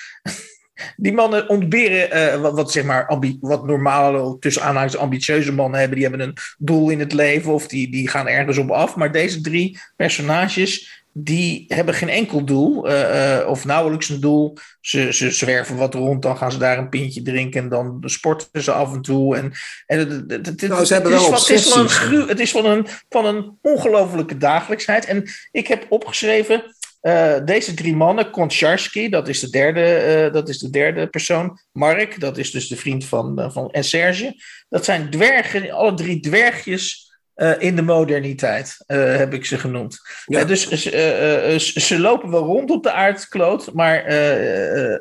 [0.98, 5.98] die mannen ontberen eh, wat, wat, zeg maar, wat normale, tussen aanhalingstekens ambitieuze mannen hebben.
[6.00, 8.96] Die hebben een doel in het leven of die, die gaan ergens op af.
[8.96, 12.88] Maar deze drie personages, die hebben geen enkel doel.
[12.88, 14.58] eh, eh, of nauwelijks een doel.
[14.82, 17.62] Ze, ze zwerven wat rond, dan gaan ze daar een pintje drinken.
[17.62, 19.36] En dan sporten ze af en toe.
[19.36, 19.52] En,
[19.86, 22.66] en het, het, het, Nou, ze hebben het is van- het is van een, van
[22.66, 25.06] een, van een ongelofelijke dagelijksheid.
[25.06, 26.64] En ik heb opgeschreven...
[27.04, 31.60] eh, deze drie mannen, Koncharski, dat is de derde, eh, dat is de derde persoon.
[31.72, 34.36] Mark, dat is dus de vriend van, eh, van en Serge.
[34.70, 40.00] Dat zijn dwergen, alle drie dwergjes uh, in de moderniteit, uh, heb ik ze genoemd.
[40.26, 40.40] Ja.
[40.40, 44.04] Uh, dus ze lopen wel rond op de aardkloot, maar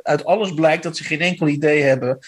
[0.02, 2.18] uit alles blijkt dat ze geen enkel idee hebben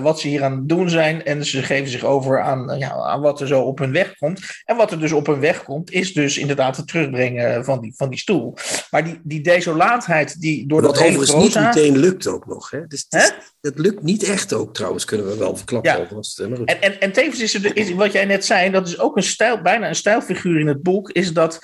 [0.00, 1.24] wat ze hier aan het doen zijn.
[1.24, 4.40] En ze geven zich over aan, ja, aan wat er zo op hun weg komt.
[4.64, 7.94] En wat er dus op hun weg komt, is dus inderdaad het terugbrengen van die,
[7.96, 8.56] van die stoel.
[8.90, 12.70] Maar die, die desolaatheid die door wat dat hele overigens niet meteen lukt ook nog.
[12.70, 12.86] Hè?
[12.86, 15.90] Dus het, het, lukt niet echt ook trouwens, kunnen we wel verklappen.
[15.92, 16.64] Ja.
[16.64, 19.22] En, en, en tevens is er, is, wat jij net zei, dat is ook een
[19.22, 21.58] stijl, bijna een stijlfiguur in het boek, is dat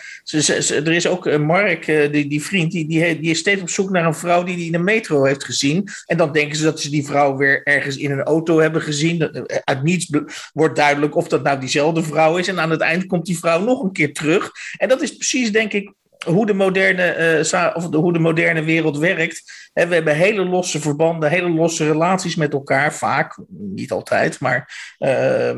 [0.66, 3.90] er is ook een Mark, die, die vriend, die, die, die is steeds op zoek
[3.90, 5.88] naar een vrouw die hij in de metro heeft gezien.
[6.06, 9.46] En dan denken ze dat ze die vrouw weer ergens in een auto hebben gezien.
[9.64, 10.10] Uit niets
[10.52, 12.48] wordt duidelijk of dat nou diezelfde vrouw is.
[12.48, 14.50] En aan het eind komt die vrouw nog een keer terug.
[14.76, 15.92] En dat is precies, denk ik,
[16.24, 19.70] hoe de moderne, uh, of de, hoe de moderne wereld werkt.
[19.72, 24.94] we hebben hele losse verbanden, hele losse relaties met elkaar, vaak, niet altijd, maar.
[24.98, 25.48] Uh,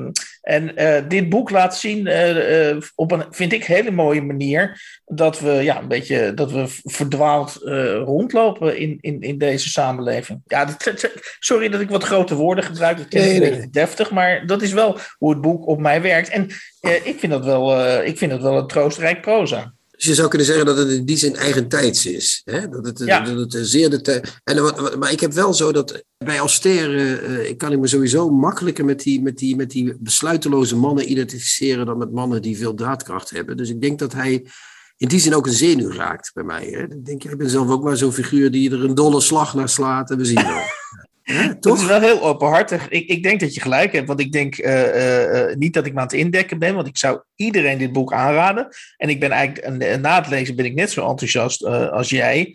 [0.40, 5.40] en uh, dit boek laat zien uh, op een, vind ik, hele mooie manier dat
[5.40, 7.60] we ja, een beetje dat we verdwaald
[8.04, 10.40] rondlopen in, in, in deze samenleving.
[10.46, 14.10] Ja, dat, sorry dat ik wat grote woorden gebruik, dat klinkt nee, een beetje deftig,
[14.10, 16.28] maar dat is wel hoe het boek op mij werkt.
[16.28, 16.44] En
[16.80, 19.74] ik vind dat wel, ik vind dat wel een troostrijk proza.
[20.04, 22.42] Dus je zou kunnen zeggen dat het in die zin eigentijds is.
[22.44, 22.68] Hè?
[22.68, 23.20] Dat het, ja.
[23.20, 27.58] dat het zeer de en, Maar ik heb wel zo dat bij Auster uh, ik
[27.58, 31.98] kan ik me sowieso makkelijker met die, met, die, met die besluiteloze mannen identificeren dan
[31.98, 33.56] met mannen die veel daadkracht hebben.
[33.56, 34.46] Dus ik denk dat hij
[34.96, 36.66] in die zin ook een zenuw raakt bij mij.
[36.66, 36.82] Hè?
[36.82, 39.68] Ik, denk, ik ben zelf ook maar zo'n figuur die er een dolle slag naar
[39.68, 40.62] slaat en we zien wel.
[41.26, 42.88] Ja, dat is wel heel openhartig.
[42.88, 45.92] Ik, ik denk dat je gelijk hebt, want ik denk uh, uh, niet dat ik
[45.92, 48.68] me aan het indekken ben, want ik zou iedereen dit boek aanraden.
[48.96, 52.54] En ik ben eigenlijk, na het lezen ben ik net zo enthousiast uh, als jij.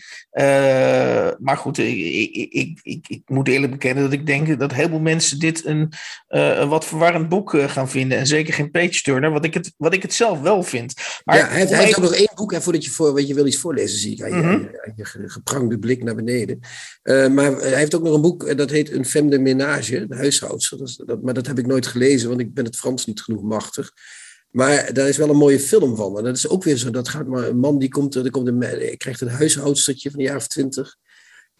[1.40, 5.00] maar goed, ik, ik, ik, ik, moet eerlijk bekennen dat ik denk dat heel veel
[5.00, 5.94] mensen dit een,
[6.28, 8.18] een wat verwarrend boek gaan vinden.
[8.18, 10.94] En zeker geen page turner, wat ik het, wat ik het zelf wel vind.
[11.24, 13.48] Maar, ja, hij, heeft ook nog één boek, hè, voordat je, voor, weet je wil
[13.48, 16.60] iets voorlezen, zie ik aan je, mm je, geprangde blik naar beneden.
[17.04, 20.78] maar hij heeft ook nog een boek dat heet Een femme de ménage, de huishoudster.
[20.78, 23.44] Dat, dat, maar dat heb ik nooit gelezen, want ik ben het Frans niet genoeg
[23.44, 23.94] machtig.
[24.52, 26.18] Maar daar is wel een mooie film van.
[26.18, 26.90] En dat is ook weer zo.
[26.90, 30.26] Dat gaat maar een man die komt, er komt een, krijgt een huishoudstertje van een
[30.26, 30.96] jaar of twintig.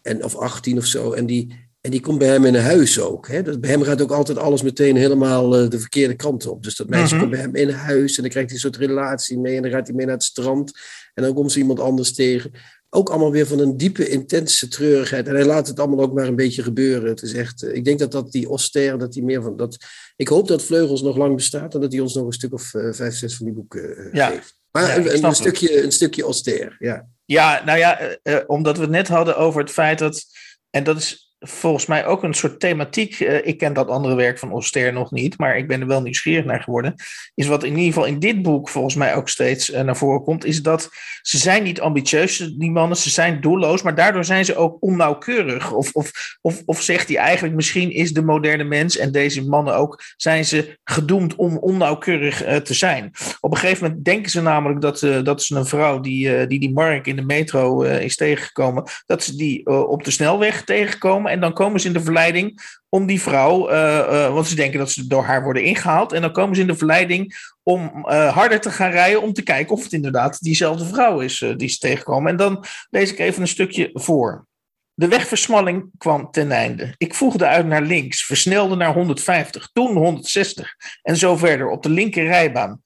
[0.02, 1.12] En, of 18 of zo.
[1.12, 3.28] En die, en die komt bij hem in een huis ook.
[3.28, 3.42] Hè?
[3.42, 6.62] Dat, bij hem gaat ook altijd alles meteen helemaal uh, de verkeerde kant op.
[6.62, 7.18] Dus dat meisje mhm.
[7.18, 9.56] komt bij hem in huis en dan krijgt hij een soort relatie mee.
[9.56, 10.78] En dan gaat hij mee naar het strand.
[11.14, 12.50] En dan komt ze iemand anders tegen
[12.90, 15.28] ook allemaal weer van een diepe, intense treurigheid.
[15.28, 17.08] En hij laat het allemaal ook maar een beetje gebeuren.
[17.08, 19.76] Het is echt, eh, ik denk dat, dat die Oster, dat die meer van dat.
[20.16, 22.74] Ik hoop dat Vleugels nog lang bestaat en dat hij ons nog een stuk of
[22.74, 24.28] uh, vijf, zes van die boeken uh, ja.
[24.28, 24.58] geeft.
[24.70, 27.08] Maar een, een, stukje, een stukje Oster, ja.
[27.24, 30.24] Ja, nou ja, omdat we het net hadden over het feit dat.
[30.70, 33.20] En dat is volgens mij ook een soort thematiek.
[33.20, 36.02] Uh, ik ken dat andere werk van Oster nog niet, maar ik ben er wel
[36.02, 36.94] nieuwsgierig naar geworden.
[37.34, 40.22] Is wat in ieder geval in dit boek volgens mij ook steeds uh, naar voren
[40.22, 40.88] komt, is dat
[41.22, 45.72] ze zijn niet ambitieus, die mannen, ze zijn doelloos, maar daardoor zijn ze ook onnauwkeurig.
[45.72, 49.76] Of, of, of, of zegt hij eigenlijk, misschien is de moderne mens en deze mannen
[49.76, 53.10] ook, zijn ze gedoemd om onnauwkeurig uh, te zijn.
[53.40, 56.72] Op een gegeven moment denken ze namelijk dat, dat ze een vrouw die, die die
[56.72, 61.29] Mark in de metro is tegengekomen, dat ze die op de snelweg tegenkomen.
[61.30, 64.90] En dan komen ze in de verleiding om die vrouw, uh, want ze denken dat
[64.90, 66.12] ze door haar worden ingehaald.
[66.12, 69.22] En dan komen ze in de verleiding om uh, harder te gaan rijden.
[69.22, 72.30] Om te kijken of het inderdaad diezelfde vrouw is die ze tegenkomen.
[72.30, 74.48] En dan lees ik even een stukje voor.
[74.94, 76.94] De wegversmalling kwam ten einde.
[76.96, 81.88] Ik voegde uit naar links, versnelde naar 150, toen 160 en zo verder op de
[81.88, 82.82] linker rijbaan.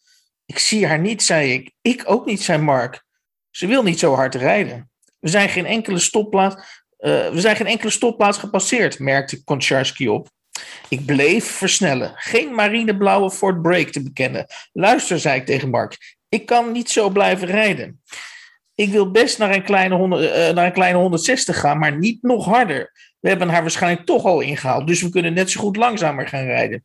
[0.46, 1.72] Ik zie haar niet, zei ik.
[1.80, 3.04] Ik ook niet, zei Mark.
[3.50, 4.90] Ze wil niet zo hard rijden.
[5.20, 6.84] We zijn geen enkele stopplaats.
[7.04, 10.28] We zijn geen enkele stopplaats gepasseerd, merkte Koncharski op.
[10.88, 12.12] Ik bleef versnellen.
[12.14, 14.46] Geen marineblauwe Ford Break te bekennen.
[14.72, 16.16] Luister, zei ik tegen Mark.
[16.28, 18.02] Ik kan niet zo blijven rijden.
[18.74, 22.22] Ik wil best naar een kleine, 100, uh, naar een kleine 160 gaan, maar niet
[22.22, 22.92] nog harder.
[23.20, 26.44] We hebben haar waarschijnlijk toch al ingehaald, dus we kunnen net zo goed langzamer gaan
[26.44, 26.84] rijden.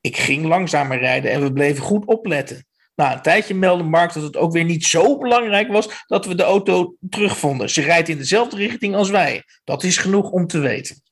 [0.00, 2.66] Ik ging langzamer rijden en we bleven goed opletten.
[2.94, 6.34] Na een tijdje meldde Mark dat het ook weer niet zo belangrijk was dat we
[6.34, 7.70] de auto terugvonden.
[7.70, 9.44] Ze rijdt in dezelfde richting als wij.
[9.64, 11.02] Dat is genoeg om te weten.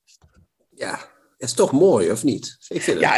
[0.75, 0.91] Ja,
[1.39, 2.57] het is toch mooi, of niet?
[2.69, 3.15] Ik vind het ja,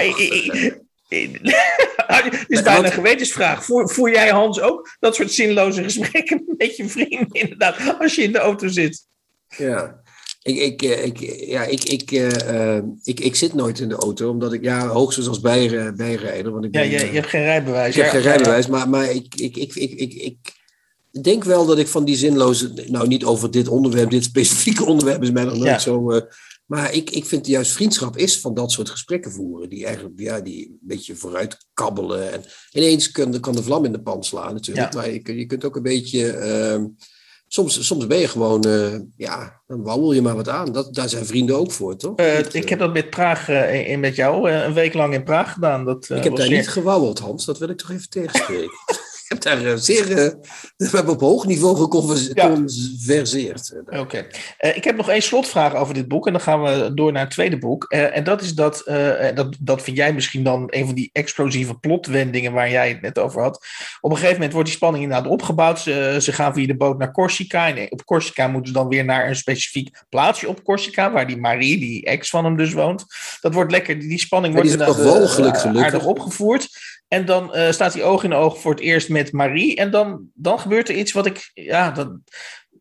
[2.31, 3.65] het is bijna een gewetensvraag.
[3.65, 8.23] Voer, voer jij, Hans, ook dat soort zinloze gesprekken met je vrienden, inderdaad, als je
[8.23, 9.07] in de auto zit?
[9.57, 10.02] Ja,
[10.43, 14.31] ik, ik, eh, ik, ja, ik, ik, uh, ik, ik zit nooit in de auto,
[14.31, 16.53] omdat ik, ja, hoogstens als bij, bijrijder.
[16.53, 17.97] Want ik ja, je, je hebt geen rijbewijs.
[17.97, 20.15] Ik heb geen rijbewijs, maar, maar ik, ik, ik, ik, ik,
[21.13, 24.85] ik denk wel dat ik van die zinloze, nou niet over dit onderwerp, dit specifieke
[24.93, 26.21] onderwerp is mij nog nooit zo, uh,
[26.67, 29.69] Maar ik, ik vind juist vriendschap is van dat soort gesprekken voeren.
[29.69, 32.33] Die eigenlijk ja, die een beetje vooruit kabbelen.
[32.33, 34.95] En ineens kan de, kan de vlam in de pan slaan natuurlijk.
[34.95, 36.31] Maar je, je kunt ook een beetje...
[36.31, 36.85] ehm,
[37.53, 38.63] soms, soms ben je gewoon...
[38.65, 40.73] eh, ja, dan wandel je maar wat aan.
[40.73, 42.17] Dat, daar zijn vrienden ook voor, toch?
[42.17, 45.15] Eh, Niet, ik eh, heb dat met Praag, eh, in- met jou, een week lang
[45.15, 45.85] in Praag gedaan.
[45.85, 47.45] Dat, ik heb daar zeer- niet gewauweld, Hans.
[47.45, 48.71] Dat wil ik toch even tegenspreken.
[49.33, 50.19] heb daar eh, zeer...
[50.19, 50.31] eh,
[50.77, 51.83] we hebben op hoog niveau Ja.
[51.83, 53.73] geconverseerd.
[53.87, 54.27] Eh, Oké.
[54.59, 56.27] Ik heb nog één slotvraag over dit boek.
[56.27, 57.85] En dan gaan we door naar het tweede boek.
[57.85, 58.83] En dat is dat,
[59.35, 63.19] dat, dat vind jij misschien dan een van die explosieve plotwendingen waar jij het net
[63.19, 63.67] over had.
[64.01, 65.81] Op een gegeven moment wordt die spanning inderdaad opgebouwd.
[65.81, 67.75] Ze, ze gaan via de boot naar Corsica.
[67.75, 71.13] En op Corsica moeten ze dan weer naar een specifiek plaatsje op Corsica.
[71.13, 73.05] Waar die Marie, die ex van hem dus woont.
[73.41, 73.99] Dat wordt lekker.
[73.99, 76.69] Die spanning wordt inderdaad, aardig opgevoerd.
[77.13, 79.77] En dan eh, staat hij oog in oog voor het eerst met Marie.
[79.77, 81.51] En dan, dan gebeurt er iets wat ik.
[81.55, 82.13] Ja, dat,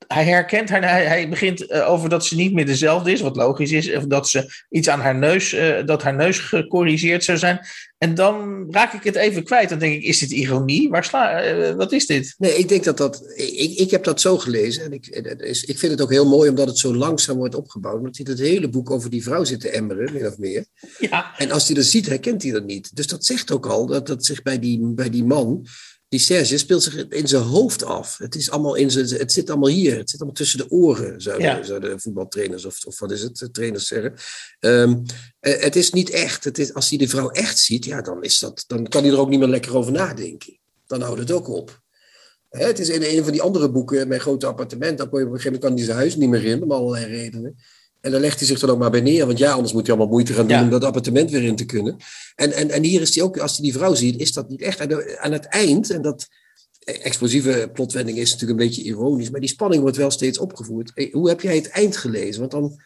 [0.08, 0.82] hij herkent haar.
[0.90, 3.96] Hij, hij begint eh, over dat ze niet meer dezelfde is, wat logisch is.
[3.96, 5.54] Of dat ze iets aan haar neus.
[5.54, 7.60] eh, dat haar neus gecorrigeerd zou zijn.
[7.98, 9.70] En dan raak ik het even kwijt.
[9.70, 10.90] Dan denk ik: is dit ironie?
[10.90, 12.36] Waar sla, eh, wat is dit?
[12.38, 13.24] Nee, ik denk dat dat.
[13.36, 14.84] Ik, ik heb dat zo gelezen.
[14.84, 17.98] En ik, is, ik vind het ook heel mooi omdat het zo langzaam wordt opgebouwd.
[17.98, 20.66] Omdat hij het hele boek over die vrouw zit te emmeren, min of meer.
[21.00, 22.96] Ja, En als hij dat ziet, herkent hij dat niet.
[22.96, 25.66] Dus dat zegt ook al dat dat zich bij die, bij die man.
[26.12, 28.18] Die Serge speelt zich in zijn hoofd af.
[28.18, 29.98] Het, is allemaal in zijn, het zit allemaal hier.
[29.98, 31.98] Het zit allemaal tussen de oren, zouden, Ja.
[31.98, 34.14] voetbaltrainers of, of wat is het, trainers zeggen.
[34.60, 35.00] Ehm,
[35.40, 36.44] eh, het is niet echt.
[36.44, 39.12] Het is, als hij de vrouw echt ziet, ja, dan, is dat, dan kan hij
[39.12, 40.60] er ook niet meer lekker over nadenken.
[40.88, 41.82] Dan houdt het ook op.
[42.50, 45.26] Hè, het is in een van die andere boeken, Mijn Grote Appartement, dan kon je
[45.26, 47.56] op een gegeven moment kan hij zijn huis niet meer in, om allerlei redenen.
[48.02, 49.96] En dan legt hij zich dan ook maar bij neer, want ja, anders moet hij
[49.96, 50.64] allemaal moeite gaan doen Ja.
[50.64, 51.96] om dat appartement weer in te kunnen.
[52.36, 54.62] En, en, en hier is hij ook, als hij die vrouw ziet, is dat niet
[54.62, 54.80] echt.
[54.80, 56.28] En aan het eind, en dat
[56.80, 61.10] explosieve plotwending is natuurlijk een beetje ironisch, maar die spanning wordt wel steeds opgevoerd.
[61.12, 62.40] Hoe heb jij het eind gelezen?
[62.40, 62.82] Want dan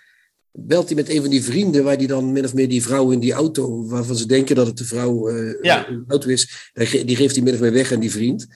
[0.52, 3.12] belt hij met een van die vrienden, waar die dan min of meer die vrouw
[3.12, 5.88] in die auto, waarvan ze denken dat het de vrouw eh Ja.
[5.90, 6.72] een auto is,
[7.06, 8.48] die geeft hij min of meer weg aan die vriend.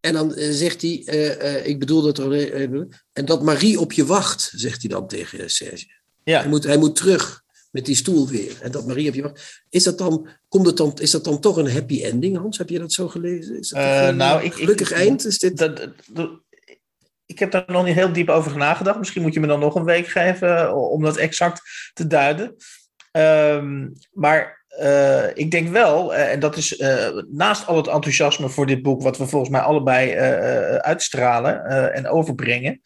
[0.00, 2.54] En dan eh, zegt hij, eh, eh, ik bedoel dat er,
[3.12, 5.86] en dat Marie op je wacht, zegt hij dan tegen Serge.
[6.24, 6.48] Hij ja.
[6.48, 8.56] moet, hij moet terug met die stoel weer.
[8.60, 9.62] En dat Marie op je wacht.
[9.68, 12.58] Is dat dan, komt het dan, is dat dan toch een happy ending, Hans?
[12.58, 13.58] Heb je dat zo gelezen?
[13.58, 15.26] Is dat een nou, ik- ik- gelukkig eind?
[15.26, 15.56] Is dit...
[15.58, 15.90] Dat,
[17.26, 18.98] ik heb daar nog niet heel diep over nagedacht.
[18.98, 22.56] Misschien moet je me dan nog een week geven om dat exact te duiden.
[23.10, 28.48] Ehm, maar eh, ik denk wel, eh, en dat is eh, naast al het enthousiasme
[28.48, 30.14] voor dit boek, wat we volgens mij allebei
[30.78, 32.80] uitstralen en overbrengen,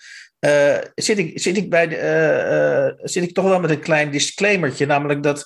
[0.94, 4.86] zit, ik, zit, ik bij de, zit ik toch wel met een klein disclaimertje.
[4.86, 5.44] Namelijk dat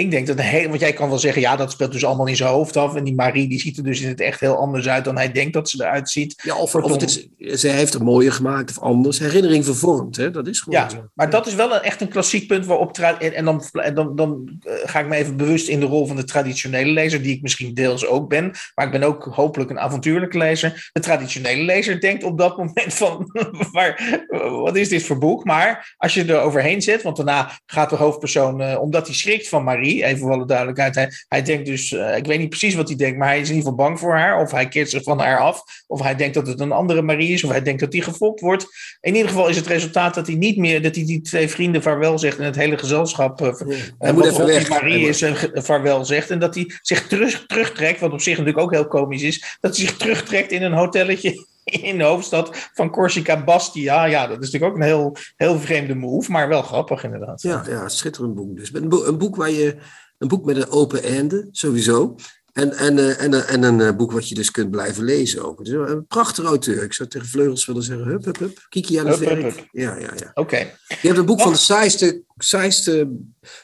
[0.00, 2.26] ik denk dat een hele, want jij kan wel zeggen, ja, dat speelt dus allemaal
[2.26, 2.94] in zijn hoofd af.
[2.94, 5.32] En die Marie, die ziet er dus in het echt heel anders uit dan hij
[5.32, 6.42] denkt dat ze eruit ziet.
[6.42, 7.28] Ja, of, of het is,
[7.60, 9.18] zij heeft het mooier gemaakt of anders.
[9.18, 10.30] Herinnering vervormd, hè?
[10.30, 10.96] dat is gewoon zo.
[10.96, 12.98] Ja, maar dat is wel een, echt een klassiek punt waarop.
[12.98, 16.06] En, en dan, en dan, dan eh, ga ik me even bewust in de rol
[16.06, 18.52] van de traditionele lezer, die ik misschien deels ook ben.
[18.74, 20.90] Maar ik ben ook hopelijk een avontuurlijke lezer.
[20.92, 23.30] De traditionele lezer denkt op dat moment van.
[23.72, 25.44] waar, wat is dit voor boek?
[25.44, 28.60] Maar als je er overheen zet, want daarna gaat de hoofdpersoon.
[28.60, 30.94] eh, omdat hij schrikt van Marie, even voor alle duidelijkheid.
[30.94, 31.92] Hij, hij denkt dus.
[31.92, 33.98] eh, ik weet niet precies wat hij denkt, maar hij is in ieder geval bang
[33.98, 34.40] voor haar.
[34.40, 35.62] Of hij keert zich van haar af.
[35.86, 37.44] Of hij denkt dat het een andere Marie is.
[37.44, 38.66] Of hij denkt dat hij gefopt wordt.
[39.00, 41.82] In ieder geval is het resultaat dat hij niet meer, dat hij die twee vrienden
[41.82, 43.38] vaarwel zegt en het hele gezelschap.
[43.38, 43.54] Ja.
[43.98, 44.60] Hij moet wat even Rob weg.
[44.60, 46.30] die Marie is vaarwel zegt.
[46.30, 49.56] En dat hij zich terug, terugtrekt, wat op zich natuurlijk ook heel komisch is.
[49.60, 51.46] Dat hij zich terugtrekt in een hotelletje
[51.90, 54.04] in de hoofdstad van Corsica Bastia.
[54.04, 57.42] Ja, dat is natuurlijk ook een heel, heel vreemde move, maar wel grappig inderdaad.
[57.42, 58.56] Ja, ja, schitterend boek.
[58.56, 59.76] Dus een, boek, een boek waar je
[60.18, 62.14] een boek met een open einde, sowieso.
[62.52, 65.44] En, en, eh, en, eh, en een eh, boek wat je dus kunt blijven lezen
[65.44, 65.64] ook.
[65.64, 66.82] Dus een prachtige auteur.
[66.82, 68.66] Ik zou tegen Vleugels willen zeggen, hup, hup, hup.
[68.68, 69.42] Kiki aan het werk.
[69.42, 69.66] hup.
[69.72, 70.30] Ja, ja, ja.
[70.34, 70.56] Oké.
[70.88, 73.10] Je hebt een boek van de saaiste, saaiste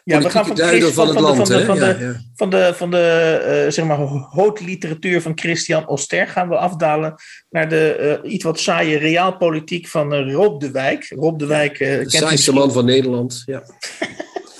[0.04, 1.36] Ja, we gaan van, duider van het land.
[1.36, 3.98] van, de, van, de, zeg maar,
[4.30, 7.14] haute literatuur van Christian Oster gaan we afdalen
[7.50, 11.06] naar de iets wat saaie realpolitiek van Rob de Wijk.
[11.08, 13.42] Rob de Wijk De saaiste man van Nederland.
[13.46, 13.62] Ja.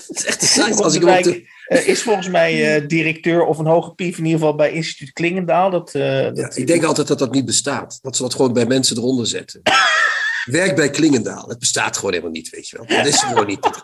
[0.07, 0.83] Het is echt de saaiste.
[0.83, 3.93] Als ik hem op Wijk de, eh, is volgens mij eh, directeur of een hoge
[3.93, 5.69] pief in ieder geval bij instituut Klingendaal.
[5.69, 7.99] Dat, eh, dat, ik denk altijd dat dat niet bestaat.
[8.01, 9.61] Dat ze dat gewoon bij mensen eronder zetten.
[10.45, 11.47] Werk bij Klingendaal.
[11.47, 12.97] Het bestaat gewoon helemaal niet, weet je wel.
[12.97, 13.83] Dat is gewoon niet het.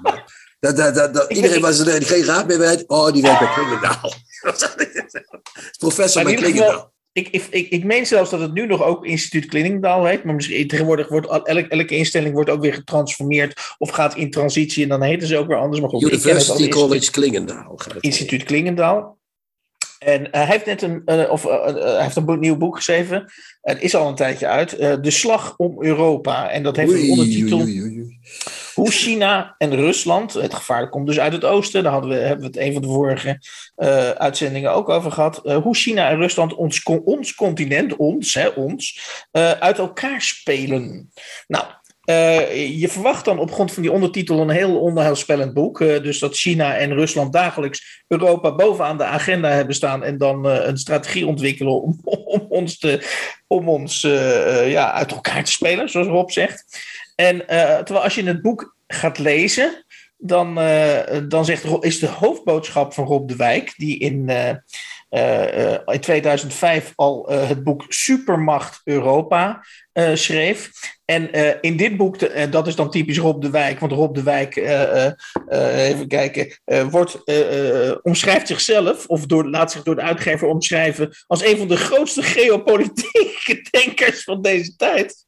[0.60, 2.84] Dat, dat, dat, iedereen was er geen raad meer bij.
[2.88, 4.13] Oh, die werkt bij Klingendaal.
[5.78, 6.92] Professor Maar bij Klingendaal.
[7.13, 10.23] Ik, ik, ik, ik meen zelfs dat het nu nog ook instituut Klingendaal heet.
[10.23, 14.32] Maar misschien tegenwoordig wordt al- elk, elke instelling wordt ook weer getransformeerd of gaat in
[14.32, 15.82] transitie en dan heten ze ook weer anders.
[15.82, 17.80] Maar goed, University instituut- College Klingendaal.
[17.99, 19.17] Instituut Klingendaal.
[20.00, 22.75] En eh, hij heeft net een, of, eh, eh, hij heeft een bo- nieuw boek
[22.75, 23.31] geschreven.
[23.62, 24.69] Het is al een tijdje uit.
[25.04, 26.50] De Slag om Europa.
[26.50, 27.60] En dat heeft Oei, een ondertitel.
[27.60, 28.19] oei, oei.
[28.74, 32.40] Hoe China en Rusland, het gevaar komt dus uit het oosten, daar hadden we, hebben
[32.40, 33.40] we het een van de vorige
[33.78, 35.42] uh, uitzendingen ook over gehad.
[35.44, 39.00] Uh, hoe China en Rusland ons, ons continent, ons, hè, ons
[39.32, 41.12] uh, uit elkaar spelen.
[41.48, 41.65] Nou,
[42.76, 45.78] je verwacht dan op grond van die ondertitel een heel onheilspellend boek.
[45.78, 50.04] Dus dat China en Rusland dagelijks Europa bovenaan de agenda hebben staan.
[50.04, 53.08] En dan een strategie ontwikkelen om, om ons, te,
[53.48, 54.02] om ons
[54.65, 56.65] ja, uit elkaar te spelen, zoals Rob zegt.
[57.15, 59.85] En terwijl als je het boek gaat lezen,
[60.17, 60.55] dan,
[61.27, 64.49] dan zegt, is de hoofdboodschap van Rob de Wijk, die in uh,
[65.85, 69.65] in 2005 al het boek Supermacht Europa
[70.13, 70.69] schreef.
[71.05, 72.19] En in dit boek,
[72.51, 74.55] dat is dan typisch Rob de Wijk, want Rob de Wijk,
[75.59, 76.57] even kijken,
[76.89, 77.17] wordt,
[78.03, 82.21] omschrijft zichzelf, of door, laat zich door de uitgever omschrijven, als een van de grootste
[82.21, 85.25] geopolitieke denkers van deze tijd.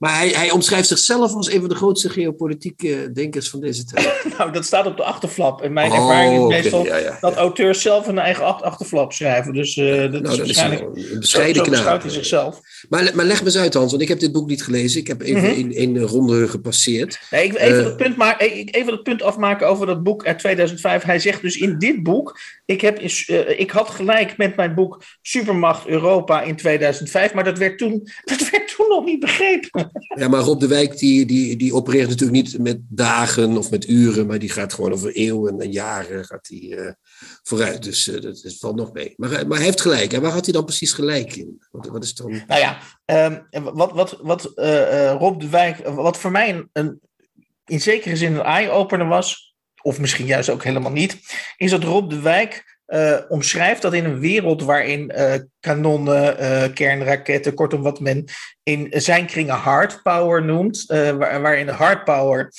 [0.00, 4.24] Maar hij, hij omschrijft zichzelf als een van de grootste geopolitieke denkers van deze tijd.
[4.38, 5.62] nou, dat staat op de achterflap.
[5.62, 9.52] En mijn oh, ervaring is meestal ja, ja, dat auteurs zelf een eigen achterflap schrijven.
[9.52, 12.60] Dus uh, dat nou, is dat waarschijnlijk is een bescheiden zo, zo hij zichzelf.
[12.88, 15.00] Maar, maar leg me eens uit, Hans, want ik heb dit boek niet gelezen.
[15.00, 15.70] Ik heb even mm -hmm.
[15.70, 17.20] in, in ronde gepasseerd.
[17.30, 20.26] Nee, ik wil even, uh, het punt maar, even het punt afmaken over dat boek
[20.26, 21.02] uit 2005.
[21.02, 22.38] Hij zegt dus in dit boek...
[22.64, 27.34] Ik, heb, uh, ik had gelijk met mijn boek Supermacht Europa in 2005...
[27.34, 28.59] maar dat werd toen, dat werd toen
[28.90, 29.90] nog niet begrepen.
[30.14, 33.88] Ja, maar Rob de Wijk die, die, die opereert natuurlijk niet met dagen of met
[33.88, 36.92] uren, maar die gaat gewoon over eeuwen en jaren gaat die, uh,
[37.42, 37.82] vooruit.
[37.82, 39.14] Dus uh, dat, dat, valt nog mee.
[39.16, 40.12] Maar, maar hij heeft gelijk.
[40.12, 41.62] En waar had hij dan precies gelijk in?
[41.70, 42.30] Wat, wat is dan...
[42.46, 47.00] Nou ja, um, wat, wat, wat uh, Rob de Wijk, wat voor mij een, een
[47.70, 51.18] in zekere zin een eye-opener was, of misschien juist ook helemaal niet,
[51.56, 56.64] is dat Rob de Wijk uh, omschrijft dat in een wereld waarin uh, kanonnen, uh,
[56.74, 58.24] kernraketten, kortom wat men
[58.62, 62.52] in zijn kringen hard power noemt, waar, waarin hard power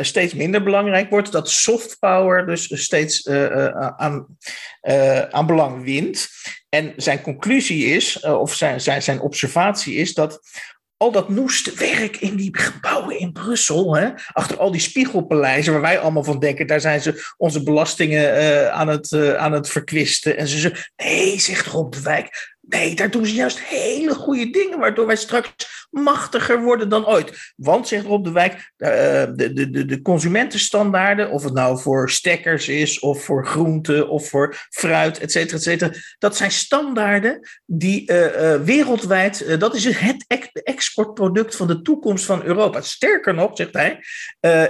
[0.00, 3.28] steeds minder belangrijk wordt, dat soft power dus steeds
[3.96, 4.26] aan,
[5.30, 6.28] aan belang wint.
[6.68, 10.40] En zijn conclusie is, of zijn, zijn, zijn observatie is, dat
[10.96, 15.82] al dat noeste werk in die gebouwen in Brussel, hè, achter al die spiegelpaleizen waar
[15.82, 19.68] wij allemaal van denken, daar zijn ze onze belastingen uh, aan, het, uh, aan het
[19.68, 20.36] verkwisten.
[20.36, 24.50] En ze zeggen, nee, zegt Rob de Wijk, Nee, daar doen ze juist hele goede
[24.50, 27.52] dingen, waardoor wij straks machtiger worden dan ooit.
[27.56, 32.68] Want, zegt Rob de Wijk, de, de, de, de consumentenstandaarden, of het nou voor stekkers
[32.68, 38.10] is, of voor groenten, of voor fruit, et cetera, et cetera, dat zijn standaarden die
[38.10, 42.80] uh, uh, wereldwijd, dat is het exportproduct van de toekomst van Europa.
[42.80, 44.00] Sterker nog, zegt hij,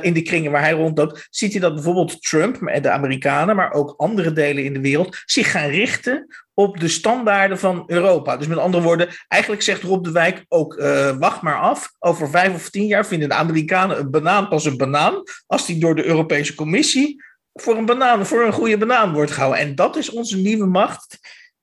[0.00, 3.94] in de kringen waar hij rondloopt, ziet hij dat bijvoorbeeld Trump, de Amerikanen, maar ook
[3.96, 8.36] andere delen in de wereld, zich gaan richten op de standaarden van Europa.
[8.36, 10.74] Dus met andere woorden, eigenlijk zegt Rob de Wijk ook:
[11.18, 11.92] wacht maar af.
[11.98, 15.22] Over vijf of tien jaar vinden de Amerikanen een banaan pas een banaan.
[15.46, 19.60] als die door de Europese Commissie voor een banaan, voor een goede banaan wordt gehouden.
[19.60, 21.18] En dat is onze nieuwe macht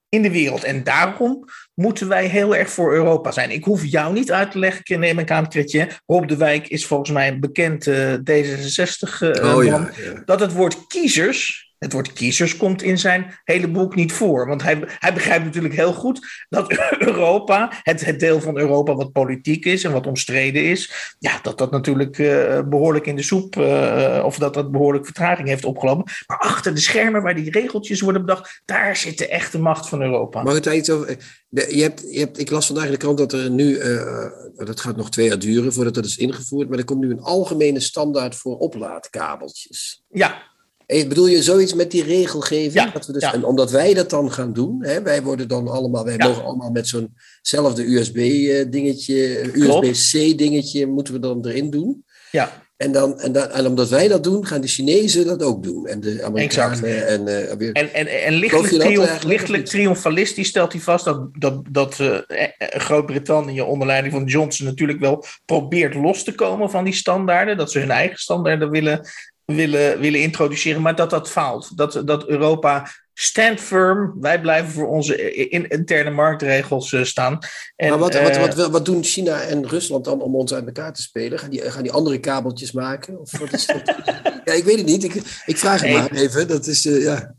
[0.10, 0.64] in de wereld.
[0.64, 3.52] En daarom moeten wij heel erg voor Europa zijn.
[3.52, 5.88] Ik hoef jou niet uit te leggen, neem ik aan, Kretje.
[6.06, 9.50] Rob de Wijk is volgens mij een bekend uh, D66-man.
[9.50, 10.22] Uh, oh, ja, ja.
[10.26, 14.48] Dat het woord kiezers het woord kiezers komt in zijn hele boek niet voor.
[14.48, 19.12] Want hij, hij begrijpt natuurlijk heel goed dat Europa, het, het deel van Europa wat
[19.12, 23.56] politiek is en wat omstreden is, ja, dat dat natuurlijk uh, behoorlijk in de soep,
[23.56, 26.14] uh, of dat dat behoorlijk vertraging heeft opgelopen.
[26.28, 30.02] Maar achter de schermen waar die regeltjes worden bedacht, daar zit de echte macht van
[30.02, 30.44] Europa.
[30.44, 31.18] Mag ik daar iets over?
[31.50, 34.26] Je hebt, je hebt, ik las vandaag in de krant dat er nu, uh,
[34.56, 37.22] dat gaat nog twee jaar duren voordat dat is ingevoerd, maar er komt nu een
[37.22, 40.04] algemene standaard voor oplaadkabeltjes.
[40.10, 40.53] Ja,
[41.02, 42.74] Bedoel je zoiets met die regelgeving?
[42.74, 43.34] Ja, dat we dus, ja.
[43.34, 46.28] En omdat wij dat dan gaan doen, hè, wij worden dan allemaal, wij ja.
[46.28, 52.06] mogen allemaal met zo'nzelfde USB-dingetje, USB-C-dingetje, moeten we dan erin doen.
[52.32, 52.62] Ja.
[52.78, 55.88] En, dan, en, dan, en omdat wij dat doen, gaan de Chinezen dat ook doen.
[55.88, 57.08] En de Amerikanen.
[57.08, 57.72] En, uh, weer...
[57.72, 62.18] en, en, en lichtelijk, triomf, lichtelijk triomfalistisch stelt hij vast dat, dat, dat uh,
[62.58, 67.58] Groot-Brittannië onder leiding van Johnson natuurlijk wel probeert los te komen van die standaarden.
[67.58, 69.08] Dat ze hun eigen standaarden willen
[69.46, 71.78] willen, willen introduceren, maar dat dat faalt.
[71.78, 75.34] Dat, dat Europa stand firm, wij blijven voor onze
[75.68, 77.40] interne marktregels uh, staan.
[77.76, 80.94] En, maar wat, wat, wat, wat, doen China en Rusland dan om ons uit elkaar
[80.94, 81.40] te spelen?
[81.40, 83.20] Gaan die, gaan die andere kabeltjes maken?
[83.20, 83.82] Of wat is dat?
[84.46, 85.04] ja, ik weet het niet.
[85.04, 85.14] Ik,
[85.46, 86.00] ik vraag het nee.
[86.00, 86.48] maar even.
[86.48, 87.36] Dat is, uh, ja.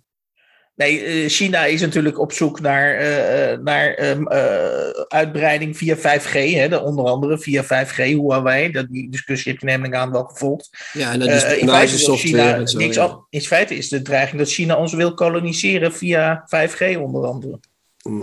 [0.75, 6.33] Nee, uh, China is natuurlijk op zoek naar, uh, naar um, uh, uitbreiding via 5G.
[6.33, 8.71] Hè, de, onder andere via 5G, Huawei.
[8.71, 10.91] Dat, die discussie heb je namelijk aan wel gevolgd.
[10.93, 12.79] Ja, en dat is uh, software en zo.
[12.79, 13.03] Niks ja.
[13.03, 17.61] al, in feite is de dreiging dat China ons wil koloniseren via 5G onder andere.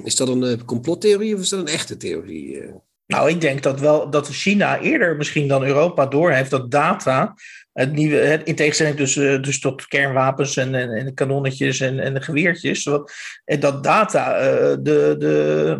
[0.03, 2.63] Is dat een complottheorie of is dat een echte theorie?
[3.11, 7.35] Nou, ik denk dat wel dat China eerder misschien dan Europa door heeft dat data,
[7.74, 12.13] het nieuwe, in tegenstelling dus, uh, dus tot kernwapens en, en, en kanonnetjes en, en
[12.13, 13.11] de geweertjes, wat,
[13.59, 15.78] dat data uh, de, de,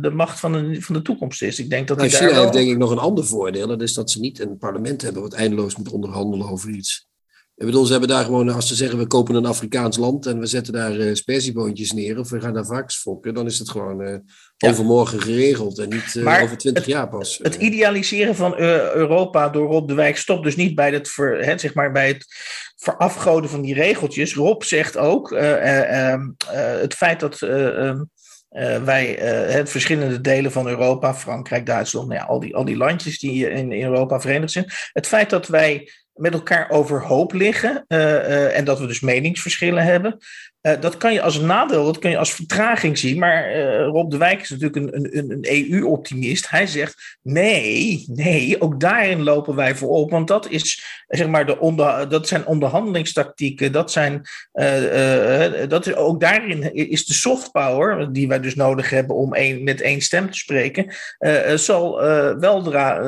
[0.00, 1.58] de macht van de, van de toekomst is.
[1.58, 2.40] Ik denk dat nou, China wel...
[2.40, 5.22] heeft denk ik nog een ander voordeel, dat is dat ze niet een parlement hebben
[5.22, 7.07] wat eindeloos moet onderhandelen over iets.
[7.58, 10.38] Ik bedoel, ze hebben daar gewoon, als ze zeggen we kopen een Afrikaans land en
[10.38, 13.70] we zetten daar uh, spersieboontjes neer of we gaan daar varkens fokken, dan is het
[13.70, 14.16] gewoon uh,
[14.56, 14.68] ja.
[14.68, 17.38] overmorgen geregeld en niet uh, over twintig jaar pas.
[17.42, 21.58] Het idealiseren van Europa door Rob de Wijk stopt dus niet bij het, ver, hè,
[21.58, 22.26] zeg maar bij het
[22.76, 24.34] verafgoden van die regeltjes.
[24.34, 26.28] Rob zegt ook ehm,
[26.80, 28.04] het feit dat ehm,
[28.84, 29.06] wij
[29.50, 33.50] het verschillende delen van Europa, Frankrijk, Duitsland, nou ja, al, die, al die landjes die
[33.50, 38.56] in, in Europa verenigd zijn, het feit dat wij met elkaar overhoop liggen uh, uh,
[38.56, 40.18] en dat we dus meningsverschillen hebben.
[40.68, 43.18] Uh, dat kan je als nadeel, dat kan je als vertraging zien.
[43.18, 43.52] Maar
[43.84, 46.50] Rob de Wijk is natuurlijk een, een, een EU-optimist.
[46.50, 50.10] Hij zegt: nee, nee, ook daarin lopen wij voorop.
[50.10, 53.72] Want dat, is, zeg maar, de onder, dat zijn onderhandelingstactieken.
[53.72, 54.22] Dat zijn,
[55.68, 59.64] dat is, ook daarin is de soft power, die wij dus nodig hebben om een,
[59.64, 60.94] met één stem te spreken,
[61.54, 62.00] zal
[62.38, 62.98] weldra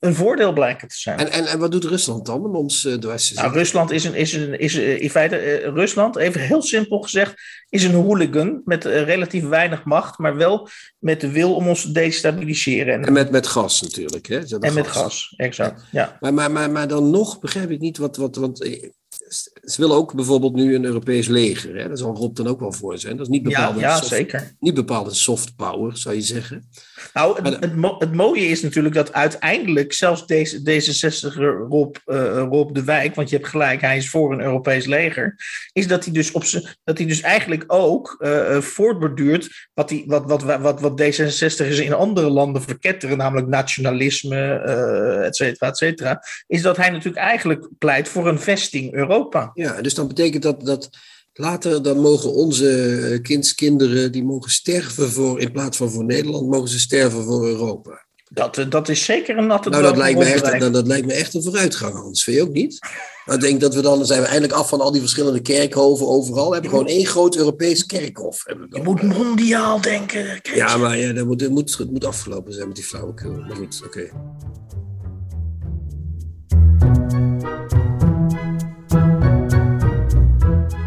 [0.00, 1.18] een voordeel blijken te zijn.
[1.18, 4.14] En, en, en wat doet Rusland dan om ons dwars te nou, Rusland is, een,
[4.14, 5.36] is, een, is in feite,
[5.74, 7.34] Rusland, even heel simpel gezegd,
[7.68, 10.68] is een hooligan met uh, relatief weinig macht, maar wel
[10.98, 13.04] met de wil om ons te destabiliseren.
[13.04, 14.26] En, met, met gas natuurlijk.
[14.26, 14.38] Hè?
[14.38, 14.72] En gas.
[14.74, 15.84] met gas, exact.
[15.90, 16.16] Ja.
[16.20, 18.16] Maar, maar, maar, maar dan nog begrijp ik niet wat.
[18.16, 18.90] wat want, eh,
[19.28, 21.76] ze willen ook bijvoorbeeld nu een Europees leger.
[21.76, 21.88] Hè?
[21.88, 23.16] Daar zal Rob dan ook wel voor zijn.
[23.16, 24.56] Dat is niet ja, ja, soft, zeker.
[24.60, 26.68] Niet bepaalde soft power, zou je zeggen.
[27.14, 31.34] Nou, het, het, het, mooie is natuurlijk dat uiteindelijk zelfs deze, D66
[31.68, 35.36] Rob, uh, Rob de Wijk, want je hebt gelijk, hij is voor een Europees leger,
[35.72, 36.44] is dat hij dus, op
[36.84, 41.92] dat hij dus eigenlijk ook uh, voortborduurt wat, die, wat, wat, wat, wat D66 in
[41.92, 47.68] andere landen verketteren, namelijk nationalisme, uh, et cetera, et cetera, is dat hij natuurlijk eigenlijk
[47.78, 49.16] pleit voor een vesting Europa.
[49.18, 49.50] Europa.
[49.54, 50.90] Ja, dus dan betekent dat dat
[51.32, 56.68] later dan mogen onze kindskinderen die mogen sterven voor, in plaats van voor Nederland, mogen
[56.68, 58.06] ze sterven voor Europa.
[58.30, 61.12] Dat, dat is zeker een natte Nou, dat lijkt, me echt, dat, dat lijkt me
[61.12, 62.24] echt een vooruitgang, Hans.
[62.24, 62.78] Vind je ook niet?
[63.24, 65.40] Nou, ik denk dat we dan, dan zijn we eindelijk af van al die verschillende
[65.40, 66.46] kerkhoven overal.
[66.46, 68.42] We hebben gewoon één groot Europees kerkhof.
[68.44, 70.40] Hebben we Je moet mondiaal denken.
[70.54, 73.32] Ja, maar ja, dat moet, dat moet, het moet afgelopen zijn met die flauwekul.
[73.32, 73.98] Maar goed, oké.
[73.98, 74.10] Okay.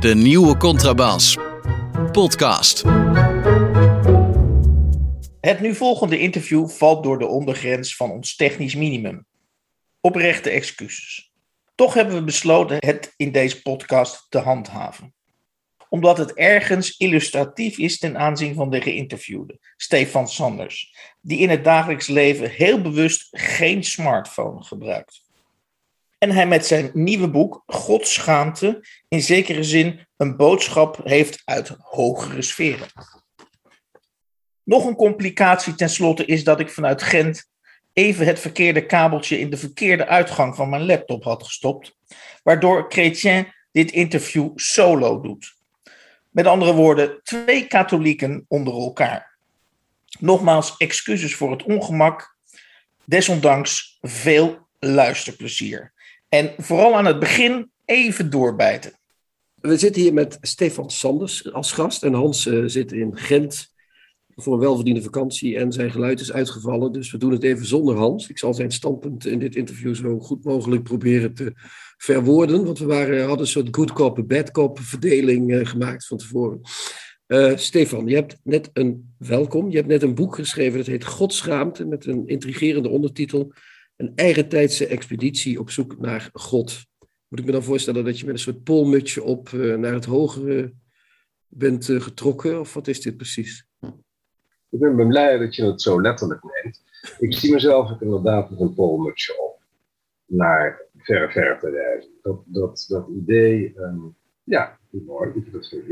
[0.02, 1.38] De nieuwe Contrabas.
[2.12, 2.84] Podcast.
[5.41, 9.26] Het nu volgende interview valt door de ondergrens van ons technisch minimum.
[9.99, 11.32] Oprechte excuses.
[11.76, 15.14] Toch hebben we besloten het in deze podcast te handhaven.
[15.89, 21.64] Omdat het ergens illustratief is ten aanzien van de geïnterviewde, Stefan Sanders, die in het
[21.64, 25.22] dagelijks leven heel bewust geen smartphone gebruikt
[26.22, 32.41] en hij met zijn nieuwe boek Godschaamte in zekere zin een boodschap heeft uit hogere
[32.41, 32.88] sferen.
[34.63, 37.49] Nog een complicatie tenslotte is dat ik vanuit Gent
[37.93, 41.95] even het verkeerde kabeltje in de verkeerde uitgang van mijn laptop had gestopt,
[42.43, 45.55] waardoor Chrétien dit interview solo doet.
[46.30, 49.38] Met andere woorden, twee katholieken onder elkaar.
[50.19, 52.36] Nogmaals, excuses voor het ongemak.
[53.05, 55.93] Desondanks veel luisterplezier.
[56.34, 58.92] En vooral aan het begin even doorbijten.
[59.56, 62.04] We zitten hier met Stefan Sanders als gast.
[62.04, 63.74] En Hans uh, zit in Gent
[64.36, 65.58] voor een welverdiende vakantie.
[65.58, 66.92] En zijn geluid is uitgevallen.
[66.92, 68.30] Dus we doen het even zonder Hans.
[68.30, 71.54] Ik zal zijn standpunt in dit interview zo goed mogelijk proberen te
[71.98, 72.66] verwoorden.
[72.66, 76.62] Want we waren, hadden een soort good cop, bad cop verdeling uh, gemaakt van tevoren.
[77.28, 79.70] Uh, Stefan, je hebt net een welkom.
[79.70, 81.86] Je hebt net een boek geschreven dat heet Godschaamte.
[81.86, 83.54] Met een intrigerende ondertitel
[84.02, 86.86] een eigentijdse expeditie op zoek naar God.
[87.28, 90.06] Moet ik me dan voorstellen dat je met een soort polmutje op uh, naar het
[90.06, 90.74] hogere
[91.47, 92.60] bent uh, getrokken?
[92.60, 93.66] Of wat is dit precies?
[94.70, 96.84] Ik ben blij dat je het zo letterlijk neemt.
[97.20, 99.62] Ik zie mezelf ook inderdaad met een polmutje op
[100.26, 102.12] naar verre, verre te reizen.
[102.22, 105.89] Dat, dat, dat idee, um, ja, mooi, ik dat vind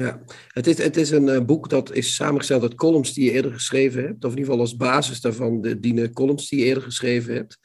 [0.00, 3.30] ja, het is, het is een uh, boek dat is samengesteld uit columns die je
[3.30, 4.24] eerder geschreven hebt.
[4.24, 7.58] Of in ieder geval als basis daarvan de, dienen columns die je eerder geschreven hebt.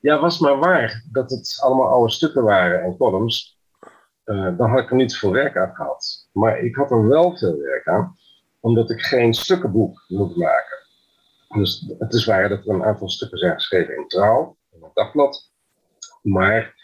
[0.00, 3.58] Ja, was maar waar dat het allemaal oude stukken waren en columns.
[4.24, 6.28] Uh, dan had ik er niet veel werk aan gehad.
[6.32, 8.16] Maar ik had er wel veel werk aan,
[8.60, 10.78] omdat ik geen stukkenboek moet maken.
[11.48, 14.94] Dus het is waar dat er een aantal stukken zijn geschreven in Trouw, in het
[14.94, 15.50] dagblad.
[16.22, 16.74] Maar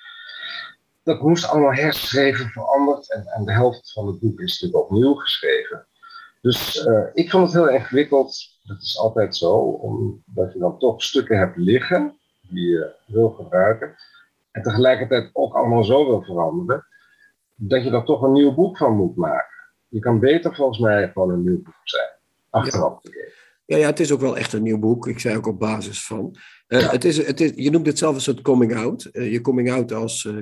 [1.07, 3.12] dat moest allemaal herschreven, veranderd.
[3.12, 5.86] En, en de helft van het boek is natuurlijk opnieuw geschreven.
[6.40, 8.59] Dus uh, ik vond het heel ingewikkeld.
[8.62, 13.94] Dat is altijd zo, omdat je dan toch stukken hebt liggen die je wil gebruiken.
[14.50, 16.86] En tegelijkertijd ook allemaal zo wil veranderen,
[17.54, 19.57] dat je er toch een nieuw boek van moet maken.
[19.88, 22.11] Je kan beter volgens mij gewoon een nieuw boek zijn,
[22.50, 23.32] achteraf te geven.
[23.64, 25.07] Ja, ja, het is ook wel echt een nieuw boek.
[25.07, 26.36] Ik zei ook op basis van.
[26.68, 29.09] Uh, het is, het is, je noemt het zelf een soort coming out.
[29.12, 30.36] Uh, je coming out als, uh,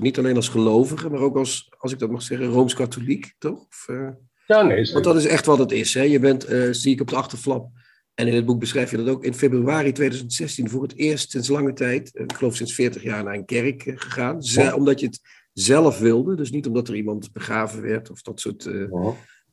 [0.00, 3.66] niet alleen als gelovige, maar ook als, als ik dat mag zeggen, rooms-katholiek, toch?
[3.66, 3.88] Of,
[4.46, 4.92] ja, nee.
[4.92, 5.94] Want dat is echt wat het is.
[5.94, 6.02] Hè?
[6.02, 7.68] Je bent, zie ik op de achterflap,
[8.14, 11.48] en in het boek beschrijf je dat ook, in februari 2016 voor het eerst sinds
[11.48, 14.40] lange tijd, ik geloof sinds 40 jaar, naar een kerk gegaan.
[14.74, 15.20] Omdat je het
[15.52, 18.68] zelf wilde, dus niet omdat er iemand begraven werd of dat soort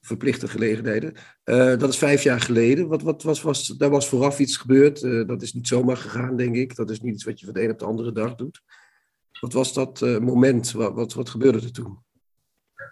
[0.04, 1.14] verplichte gelegenheden.
[1.46, 2.88] Uh, dat is vijf jaar geleden.
[2.88, 5.04] Wat, wat was, was, daar was vooraf iets gebeurd.
[5.04, 6.76] Uh, dat is niet zomaar gegaan, denk ik.
[6.76, 8.62] Dat is niet iets wat je van de een op de andere dag doet.
[9.44, 10.72] Wat was dat uh, moment?
[10.72, 11.98] Wat, wat, gebeurde er toen?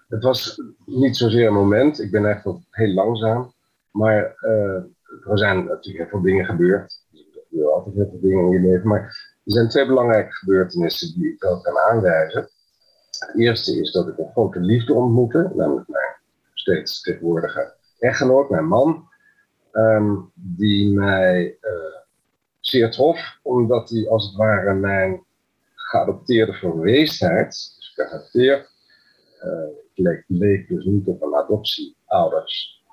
[0.08, 2.00] Het was niet zozeer een moment.
[2.00, 3.54] Ik ben echt heel langzaam.
[3.92, 4.36] Maar
[5.28, 7.04] er zijn natuurlijk heel veel dingen gebeurd.
[7.12, 8.88] Er gebeuren altijd heel veel dingen in je leven.
[8.88, 9.02] Maar
[9.44, 12.42] er zijn twee belangrijke gebeurtenissen die ik wel kan aanwijzen.
[13.20, 16.16] Het eerste is dat ik een grote liefde ontmoette, namelijk mijn
[16.54, 19.08] steeds tegenwoordige echtgenoot, mijn man,
[19.72, 21.98] um, die mij uh,
[22.60, 25.24] zeer trof, omdat hij als het ware mijn
[25.92, 28.70] geadopteerde verweesheid, dus geadopteerd,
[29.44, 32.84] uh, leek, leek dus niet op een adoptieouders.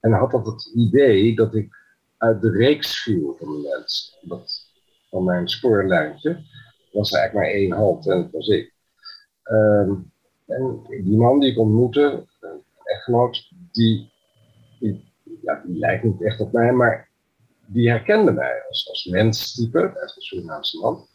[0.00, 1.76] En had dat het idee dat ik
[2.16, 4.18] uit de reeks viel van mensen.
[4.22, 4.70] Dat,
[5.10, 6.44] van mijn spoorlijntje
[6.92, 8.74] was er eigenlijk maar één halt en dat was ik.
[9.44, 10.12] Um,
[10.46, 12.26] en die man die ik ontmoette,
[12.84, 14.12] echtgenoot, die,
[14.78, 17.08] die, ja, die lijkt niet echt op mij, maar
[17.66, 21.06] die herkende mij als, als menstype, als een Surinaamse man.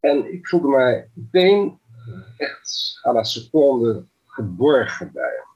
[0.00, 1.78] En ik voelde mij meteen
[2.36, 5.46] echt à la seconde geborgen bij hem.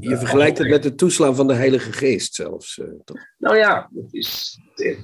[0.00, 3.16] Je vergelijkt het met het toeslaan van de Heilige Geest zelfs, uh, toch?
[3.38, 4.58] Nou ja, dat is,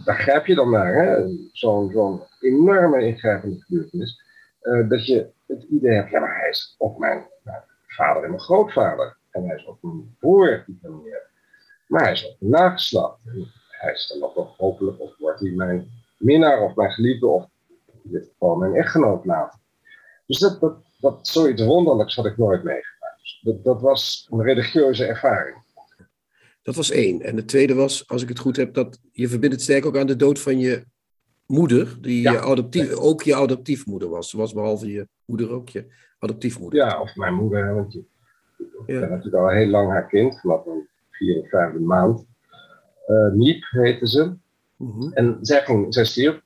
[0.05, 1.27] daar grijp je dan naar.
[1.53, 4.23] Zo'n zo'n enorme ingrijpende gebeurtenis.
[4.63, 8.29] Uh, dat je het idee hebt, ja, maar hij is ook mijn, mijn vader en
[8.29, 9.17] mijn grootvader.
[9.31, 11.23] En hij is ook een broer die van meer.
[11.87, 13.19] Maar hij is ook nageslacht.
[13.71, 17.49] hij is dan nog wel hopelijk, of wordt hij mijn minnaar of mijn geliefde, of
[18.05, 19.61] in dit geval mijn echtgenoot later.
[20.27, 23.21] Dus dat, dat, dat, zoiets wonderlijks had ik nooit meegemaakt.
[23.21, 25.63] Dus dat, dat was een religieuze ervaring.
[26.63, 27.23] Dat was één.
[27.23, 29.97] En de tweede was, als ik het goed heb, dat je verbindt het sterk ook
[29.97, 30.85] aan de dood van je
[31.47, 34.31] moeder, die je adoptief, ook je adoptiefmoeder was.
[34.31, 35.87] Ze was behalve je moeder ook je
[36.19, 36.79] adoptiefmoeder.
[36.79, 38.05] Ja, of mijn moeder, want je,
[38.87, 39.03] ja.
[39.03, 42.27] Ik natuurlijk al heel lang haar kind, vanaf een vierde of vijfde maand.
[43.07, 44.35] Uh, Miep heette ze.
[44.77, 46.43] Mm En zij, ging, zij stierf.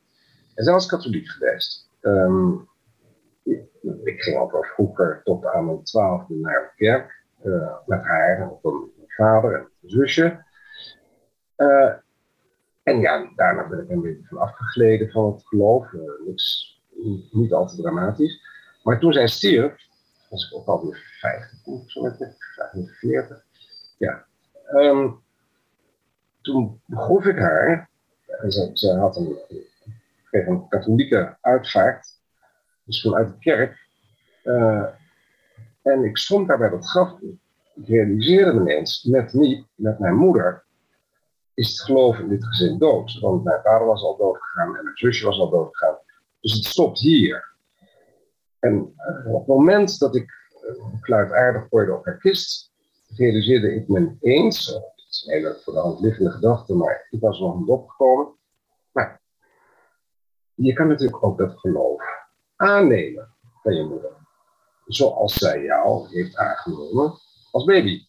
[0.58, 1.88] En was katholiek geweest.
[2.00, 2.68] Um,
[4.04, 7.24] ik, ging wel vroeger tot aan mijn twaalfde naar de kerk.
[7.44, 10.44] Uh, met haar en mijn vader en mijn zusje.
[11.56, 11.92] Uh,
[12.82, 15.92] en ja, daarna ben ik een beetje van afgegleden van het geloof.
[16.26, 18.40] niks, niet, niet al te dramatisch.
[18.82, 19.74] Maar toen zij stierf,
[20.30, 23.44] was ik ook alweer 50, zo met 45.
[23.98, 24.24] Ja.
[24.72, 25.20] Um,
[26.40, 27.90] toen begroef ik haar.
[28.26, 29.38] En ze, ze had een,
[30.30, 32.08] kreeg een katholieke uitvaart.
[32.84, 33.86] Dus vanuit de kerk.
[34.44, 34.86] Uh,
[35.82, 37.20] en ik stond daar bij dat graf.
[37.74, 40.64] Ik realiseerde me ineens, met niet, met mijn moeder,
[41.54, 43.18] is het geloof in dit gezin dood.
[43.20, 45.98] Want mijn vader was al dood gegaan en mijn zusje was al dood gegaan.
[46.40, 47.56] Dus het stopt hier.
[48.58, 50.30] En uh, op het moment dat ik
[51.00, 52.72] kluitaardig worden op haar kist,
[53.16, 57.20] realiseerde ik me eens, het is een hele voor de hand liggende gedachte, maar ik
[57.20, 58.37] was nog niet opgekomen.
[60.60, 62.02] Je kan natuurlijk ook dat geloof
[62.56, 63.28] aannemen
[63.62, 64.10] van je moeder.
[64.86, 67.12] Zoals zij jou heeft aangenomen
[67.50, 68.06] als baby.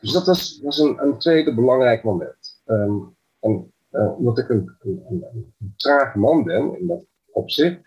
[0.00, 2.62] Dus dat was, een, een tweede belangrijk moment.
[2.66, 7.80] Um, en uh, omdat ik een, een, trage man ben in dat opzicht,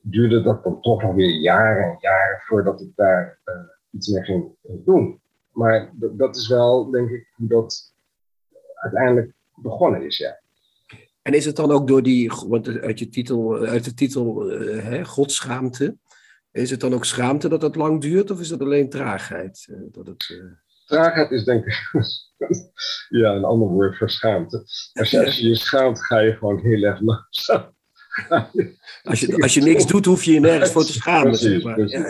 [0.00, 3.54] duurde dat dan toch alweer jaren en jaren voordat ik daar uh,
[3.90, 5.20] iets mee ging doen.
[5.52, 7.94] Maar dat is wel, denk ik, hoe dat
[8.74, 10.40] uiteindelijk begonnen is, ja.
[11.28, 14.82] En is het dan ook door die, want uit, je titel, uit de titel uh,
[14.82, 15.96] hè, Godschaamte,
[16.52, 19.66] is het dan ook schaamte dat het lang duurt of is dat alleen traagheid?
[19.70, 20.42] Uh, dat het,
[20.86, 21.90] Traagheid is denk ik
[23.20, 24.58] ja, een ander woord voor schaamte.
[24.92, 27.74] Als je, als je je schaamt, ga je gewoon heel erg langzaam.
[29.02, 31.28] Als je, als je niks doet, hoef je je nergens voor te schamen.
[31.30, 31.74] Precies, maar.
[31.74, 31.98] precies.
[31.98, 32.08] Ja,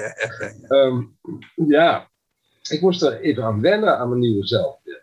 [0.69, 1.19] ja, um,
[1.55, 2.11] ja,
[2.69, 5.03] ik moest er even aan wennen aan mijn nieuwe zelfbeeld.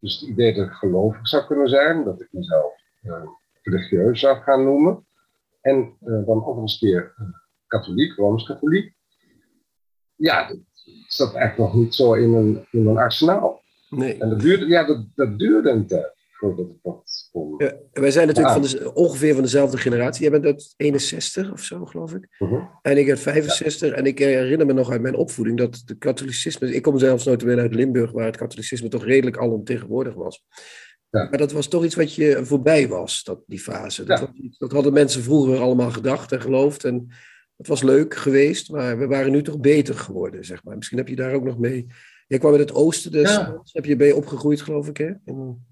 [0.00, 2.77] Dus het idee dat ik gelovig zou kunnen zijn, dat ik mezelf
[3.62, 5.06] religieus zou gaan noemen.
[5.60, 7.26] En uh, dan ook nog eens keer uh,
[7.66, 8.94] katholiek, rooms-katholiek.
[10.14, 10.58] ja, dat
[11.06, 13.62] zat eigenlijk nog niet zo in een, in een arsenaal.
[13.88, 14.18] Nee.
[14.18, 17.54] En dat duurde, ja, dat, dat duurde een tijd voordat ik dat kon.
[17.58, 20.22] Ja, wij zijn natuurlijk van de, ongeveer van dezelfde generatie.
[20.22, 22.36] Jij bent uit 61 of zo, geloof ik.
[22.38, 22.60] Mhm.
[22.82, 23.92] En ik uit 65.
[23.92, 26.74] En ik herinner me nog uit mijn opvoeding dat de katholicisme...
[26.74, 30.44] Ik kom zelfs nooit meer uit Limburg, waar het katholicisme toch redelijk alomtegenwoordig was.
[31.10, 31.28] Ja.
[31.28, 34.04] Maar dat was toch iets wat je voorbij was, dat, die fase.
[34.04, 34.26] Dat, Ja.
[34.26, 36.84] was iets- dat hadden mensen vroeger allemaal gedacht en geloofd.
[36.84, 37.08] En
[37.56, 40.76] het was leuk geweest, maar we waren nu toch beter geworden, zeg maar.
[40.76, 41.86] Misschien heb je daar ook nog mee...
[42.26, 43.60] Jij kwam uit het oosten, dus Ja.
[43.72, 45.12] heb je je opgegroeid, geloof ik, hè?
[45.24, 45.66] In-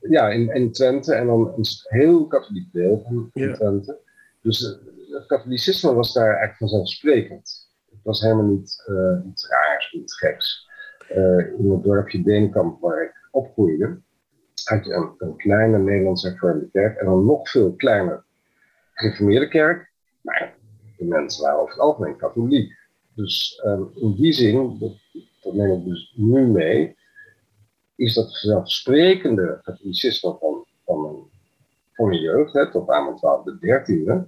[0.00, 3.52] Ja, in, in Twente en dan een heel katholiek deel van Ja.
[3.54, 3.98] Twente.
[4.42, 7.68] Dus eh, het katholicisme was daar eigenlijk vanzelfsprekend.
[7.90, 10.68] Het was helemaal niet eh, iets raars, iets geks.
[11.08, 14.00] Eh, in het dorpje Deenkamp waar ik opgroeide,
[14.64, 18.24] had je een, een kleine Nederlands hervormde kerk en een nog veel kleiner
[18.92, 19.90] gereformeerde kerk.
[20.20, 20.54] Maar
[20.96, 22.72] de mensen waren over het algemeen katholiek.
[23.14, 26.96] Dus ehm, in die zin, dat, neem ik dus nu mee,
[27.96, 31.16] is dat vanzelfsprekende katholicisme van, van, mijn,
[31.92, 34.26] van mijn jeugd, tot aan mijn twaalfde, dertiende,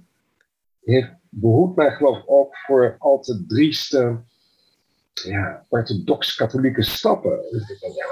[0.83, 4.23] heeft behoed mij geloof ik ook voor al te drieste,
[5.13, 7.41] ja, orthodox-katholieke stappen.
[7.51, 8.05] Dus ik denk, ja,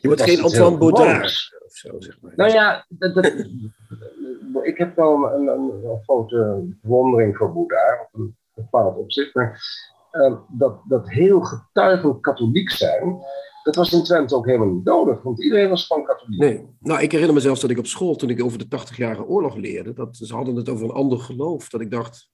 [0.00, 2.32] Je wordt geen Antoine Baudard of zo, zeg maar.
[2.36, 3.24] Nou ja, dat, dat,
[4.70, 9.34] ik heb wel een, een, een grote bewondering voor Boeddha, op een bepaald opzicht.
[9.34, 9.62] Maar
[10.10, 13.18] eh, dat, dat heel getuigend katholiek zijn,
[13.62, 16.40] dat was in Twente ook helemaal niet nodig, want iedereen was gewoon katholiek.
[16.40, 19.26] Nee, nou ik herinner me zelfs dat ik op school, toen ik over de 80-jarige
[19.26, 22.30] oorlog leerde, dat ze hadden het over een ander geloof, dat ik dacht,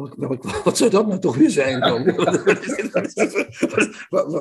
[0.00, 2.04] welk, welk, wat zou dat nou toch weer zijn dan?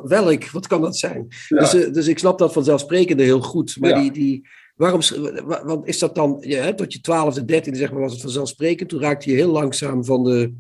[0.03, 1.27] welk, wat kan dat zijn?
[1.47, 1.59] Ja.
[1.59, 4.01] Dus, eh, dus ik snap dat vanzelfsprekende heel goed, maar Ja.
[4.01, 4.99] die, die, waarom,
[5.45, 8.89] wa- want is dat dan, ja, tot je twaalfde, dertiende zeg maar, was het vanzelfsprekend,
[8.89, 10.53] toen raakte je heel langzaam van de,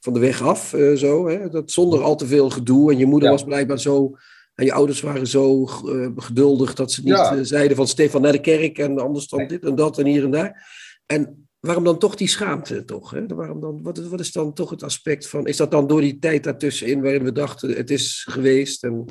[0.00, 1.48] van de weg af, eh, zo, hè?
[1.48, 3.34] Dat, zonder al te veel gedoe, en je moeder Ja.
[3.34, 4.16] was blijkbaar zo
[4.54, 8.40] en je ouders waren zo eh, geduldig dat ze niet zeiden van Stefan naar de
[8.40, 9.48] kerk en anders dan Nee.
[9.48, 10.66] dit en dat en hier en daar.
[11.06, 13.10] En waarom dan toch die schaamte toch?
[13.10, 13.26] Hè?
[13.26, 16.00] Waarom dan, wat, is- wat is dan toch het aspect van, is dat dan door
[16.00, 19.04] die tijd daartussenin waarin we dachten het is geweest en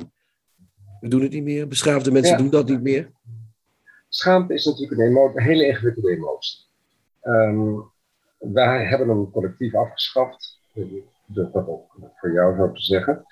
[1.00, 1.68] we doen het niet meer?
[1.68, 2.38] Beschaafde mensen Ja.
[2.38, 3.10] doen dat niet meer?
[4.08, 6.58] Schaamte is natuurlijk een, emo- een hele ingewikkelde emotie.
[7.20, 7.68] Ehm,
[8.38, 10.84] wij hebben een collectief afgeschaft, eh,
[11.26, 13.24] dat ook voor jou zou ik zeggen,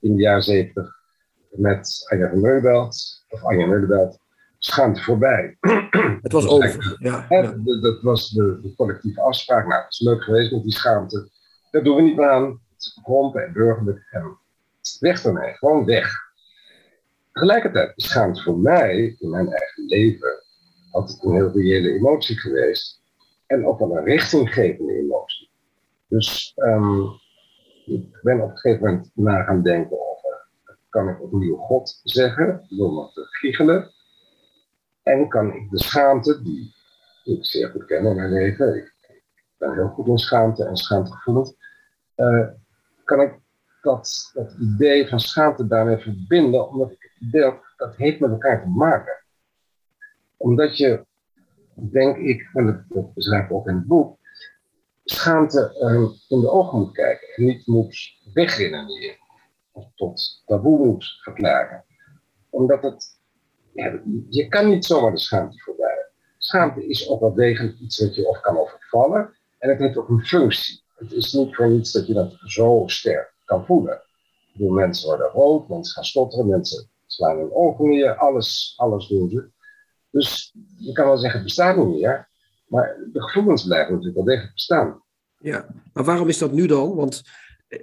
[0.00, 1.02] in de jaren zeventig
[1.50, 4.18] met Anja van Meubelt, of Anja Meubelt,
[4.64, 5.56] schaamte voorbij.
[6.22, 6.96] Het was is over.
[6.98, 7.42] Ja, ja.
[7.80, 9.66] Dat was de, de collectieve afspraak.
[9.66, 11.28] Nou, het is leuk geweest met die schaamte.
[11.70, 12.60] Dat doen we niet meer aan.
[12.94, 14.06] Bekrompen en burgerlijk.
[14.10, 14.38] En
[15.00, 16.12] weg ermee, gewoon weg.
[17.32, 20.42] Tegelijkertijd is schaamte voor mij, in mijn eigen leven,
[20.90, 23.02] altijd een heel reële emotie geweest.
[23.46, 25.50] En ook wel een richtinggevende emotie.
[26.08, 27.00] Dus ehm,
[27.84, 30.48] ik ben op een gegeven moment na gaan denken over,
[30.88, 33.93] kan ik opnieuw God zeggen, door me te giechelen?
[35.04, 36.74] En kan ik de schaamte, die
[37.24, 38.94] ik zeer goed ken in mijn leven, ik
[39.58, 41.54] ben heel goed in schaamte en schaamtegevoelens,
[42.14, 42.48] eh,
[43.04, 43.38] kan ik
[43.82, 48.62] dat, dat idee van schaamte daarmee verbinden, omdat ik het heb, dat heeft met elkaar
[48.62, 49.24] te maken.
[50.36, 51.06] Omdat je,
[51.74, 54.18] denk ik, en dat, dat ik ook in het boek,
[55.04, 59.16] schaamte eh, in de ogen moet kijken en niet moet wegredeneren
[59.72, 61.84] of tot taboe moet verklaren.
[62.50, 63.13] Omdat het,
[63.74, 66.08] ja, je kan niet zomaar de schaamte voorbij.
[66.38, 70.08] Schaamte is ook wel degelijk iets wat je of kan overvallen en het heeft ook
[70.08, 70.82] een functie.
[70.94, 74.02] Het is niet voor niets dat je dat zo sterk kan voelen.
[74.52, 79.50] Mensen worden rood, mensen gaan stotteren, mensen slaan hun ogen neer, alles, alles doen ze.
[80.10, 82.28] Dus je kan wel zeggen, het bestaat niet meer,
[82.66, 85.02] maar de gevoelens blijven natuurlijk wel degelijk bestaan.
[85.38, 86.94] Ja, maar waarom is dat nu dan?
[86.94, 87.22] Want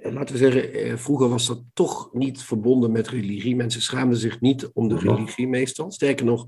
[0.02, 3.56] laten we zeggen, eh, vroeger was dat toch niet verbonden met religie.
[3.56, 5.90] Mensen schaamden zich niet om de religie meestal.
[5.90, 6.46] Sterker nog,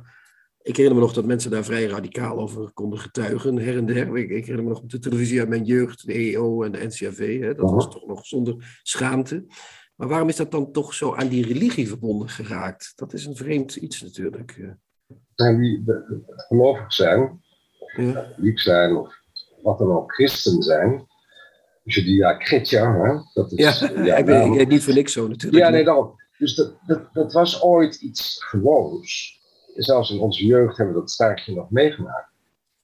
[0.62, 4.16] ik herinner me nog dat mensen daar vrij radicaal over konden getuigen, her en der.
[4.16, 6.84] Ik, ik herinner me nog op de televisie uit mijn jeugd, de EO en de
[6.84, 7.40] NCAV.
[7.40, 9.45] Hè, dat was toch nog zonder schaamte.
[9.95, 12.92] Maar waarom is dat dan toch zo aan die religie verbonden geraakt?
[12.97, 14.51] Dat is een vreemd iets natuurlijk.
[14.61, 14.70] eh.
[15.34, 15.82] zijn die
[16.36, 17.42] gelovig zijn,
[17.97, 18.12] Ja.
[18.12, 19.14] katholiek zijn, of
[19.62, 21.07] wat dan ook, christen zijn.
[21.85, 23.18] Judea Chrétien, hè?
[23.35, 25.64] dat is Ja, ja, ik, ben, ik heet niet voor niks zo natuurlijk.
[25.64, 26.14] Ja, nee, daarom.
[26.39, 29.41] Dus dat, dat, dat was ooit iets gewoons.
[29.74, 32.30] Zelfs in onze jeugd hebben we dat staartje nog meegemaakt.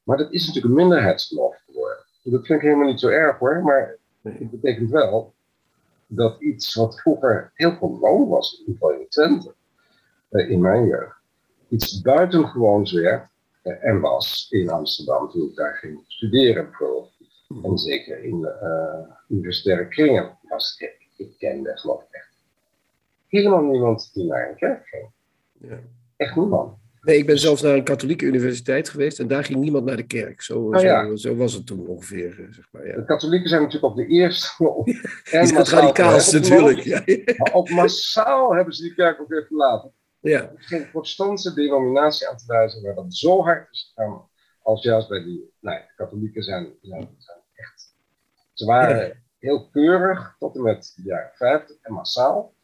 [0.02, 2.04] Maar dat is natuurlijk een minderheidsgeloof geworden.
[2.22, 5.34] Dat vind ik helemaal niet zo erg hoor, maar het betekent wel
[6.06, 9.54] dat iets wat vroeger heel gewoon was, in ieder geval in Twente,
[10.28, 11.16] eh, in mijn jeugd,
[11.68, 13.28] iets buitengewoons werd
[13.62, 17.12] eh, en was in Amsterdam toen ik daar ging studeren bijvoorbeeld.
[17.62, 22.28] En zeker in uh, universitaire kringen was het ik kende geloof ik echt
[23.26, 25.08] helemaal niemand die naar een kerk ging.
[25.60, 25.78] Ja.
[26.16, 26.78] Echt niemand.
[27.02, 30.06] Nee, ik ben zelfs naar een katholieke universiteit geweest en daar ging niemand naar de
[30.06, 30.42] kerk.
[30.42, 31.04] Zo, ja.
[31.06, 32.82] zo, zo was het toen ongeveer, eh, zeg maar.
[32.82, 33.02] De Ja.
[33.02, 34.48] katholieken zijn natuurlijk op de eerste.
[34.64, 36.78] En Die zijn het natuurlijk.
[36.80, 37.02] Ja,
[37.36, 39.92] Maar ook massaal hebben ze die kerk ook weer verlaten.
[40.20, 40.40] ja.
[40.42, 44.28] Er is geen protestantse denominatie aan te wijzen waar dat zo hard is gegaan
[44.62, 45.50] als juist bij die.
[45.60, 47.08] Nee, de katholieken zijn, zijn.
[48.60, 52.54] Ze waren heel keurig tot en met de jaren 50 en massaal.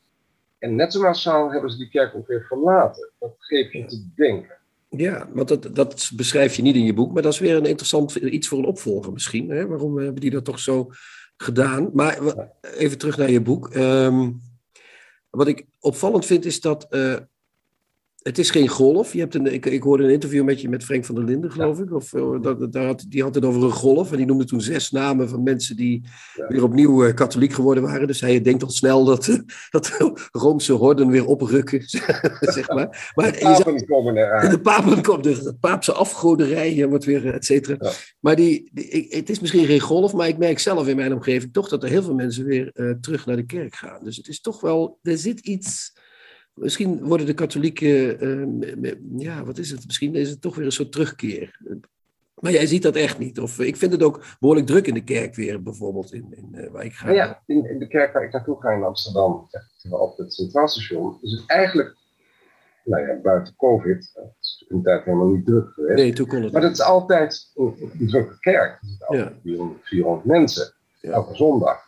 [0.58, 3.12] En net zo massaal hebben ze die kerk ook weer verlaten.
[3.18, 4.56] Dat geeft je te denken.
[4.88, 7.66] Ja, want dat, dat beschrijf je niet in je boek, maar dat is weer een
[7.66, 9.48] interessant iets voor een opvolger misschien.
[9.50, 9.66] Hè?
[9.66, 10.90] Waarom hebben die dat toch zo
[11.36, 11.90] gedaan?
[11.92, 12.18] Maar
[12.60, 13.70] even terug naar je boek.
[13.70, 14.32] Ehm,
[15.30, 17.16] wat ik opvallend vind is dat eh,
[18.26, 19.12] het is geen golf.
[19.12, 21.50] Je hebt een, ik, ik hoorde een interview met je met Frank van der Linden,
[21.52, 21.92] geloof ik.
[21.94, 24.60] Of, eh, dat, daar had, die had het over een golf en die noemde toen
[24.60, 26.04] zes namen van mensen die
[26.36, 26.46] Ja.
[26.48, 28.06] weer opnieuw eh, katholiek geworden waren.
[28.06, 29.24] Dus hij denkt al snel dat,
[29.70, 31.82] dat de Roomse horden weer oprukken,
[32.40, 33.10] zeg maar.
[33.14, 34.50] Maar zag- Papen komen eraan.
[34.50, 37.76] de papen komt, de, de paapse afgoderij wordt weer, et cetera.
[37.80, 37.92] Ja.
[38.20, 41.12] Maar die, die- ik, het is misschien geen golf, maar ik merk zelf in mijn
[41.12, 44.04] omgeving toch dat er heel veel mensen weer eh, terug naar de kerk gaan.
[44.04, 45.94] Dus het is toch wel, er zit iets.
[46.56, 49.86] Misschien worden de katholieken, eh, ja, wat is het?
[49.86, 51.60] Misschien is het toch weer een soort terugkeer.
[52.34, 53.40] Maar jij ziet dat echt niet.
[53.40, 56.70] Of ik vind het ook behoorlijk druk in de kerk weer, bijvoorbeeld in, in eh,
[56.70, 57.04] waar ik ga.
[57.04, 59.48] Nou ja, in, in de kerk waar ik naartoe ga in Amsterdam,
[59.90, 61.96] op het Centraal Station, is het eigenlijk,
[62.84, 65.96] nou ja, buiten COVID, het is een tijd helemaal niet druk geweest.
[65.96, 66.52] Nee, toen kon het.
[66.52, 68.78] Maar dat is altijd een, een drukke kerk.
[68.82, 69.40] Er zitten altijd Ja.
[69.42, 71.10] 400, 400 mensen, Ja.
[71.12, 71.80] elke zondag.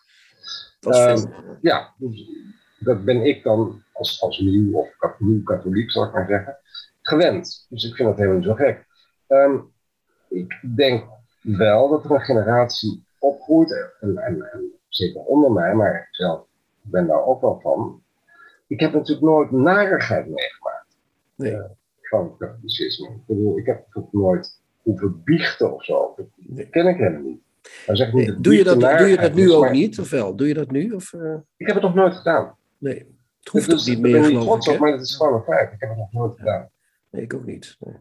[0.81, 1.33] dat is Ehm.
[1.61, 2.29] Ja, dus
[2.79, 4.89] dat ben ik dan als, als nieuw of
[5.19, 6.57] nieuw katholiek, zal ik maar zeggen,
[7.03, 7.67] gewend.
[7.69, 8.87] Dus ik vind dat helemaal niet zo gek.
[9.27, 9.57] Ehm,
[10.29, 11.05] ik denk
[11.41, 16.47] wel dat er een generatie opgroeit, en, en, en zeker onder mij, maar ik zelf
[16.81, 18.03] ben daar ook wel van.
[18.67, 20.97] Ik heb natuurlijk nooit narigheid meegemaakt
[21.35, 21.61] Nee,
[22.03, 23.09] van het katholicisme.
[23.09, 26.15] Ik bedoel, ik heb het ook nooit hoeven biechten of zo.
[26.17, 27.41] Dat ken ik helemaal niet.
[27.87, 29.99] Zeg niet Nee, doe, je dat, doe je dat nu ook niet?
[29.99, 30.37] Of wel?
[30.37, 30.93] Doe je dat nu?
[30.93, 32.57] Of, eh, Ik heb het nog nooit gedaan.
[32.79, 33.17] nee,
[33.53, 34.73] het hoeft dus toch niet ik meer, ben geloof trots ik.
[34.73, 35.73] op, maar het is gewoon een feit.
[35.73, 36.71] Ik heb het nog nooit gedaan.
[37.11, 37.77] Nee, ik ook niet.
[37.79, 37.95] Nee.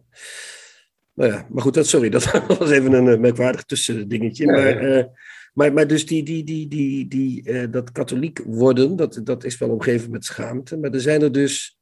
[1.14, 4.46] Nou ja, maar goed, dat, sorry, dat was even een eh, merkwaardig tussendingetje.
[4.46, 5.04] Nee, maar, nee.
[5.04, 5.06] eh,
[5.54, 9.58] maar, maar dus die, die, die, die, die, eh, dat katholiek worden, dat, dat is
[9.58, 10.78] wel omgeven met schaamte.
[10.78, 11.80] Maar er zijn er dus,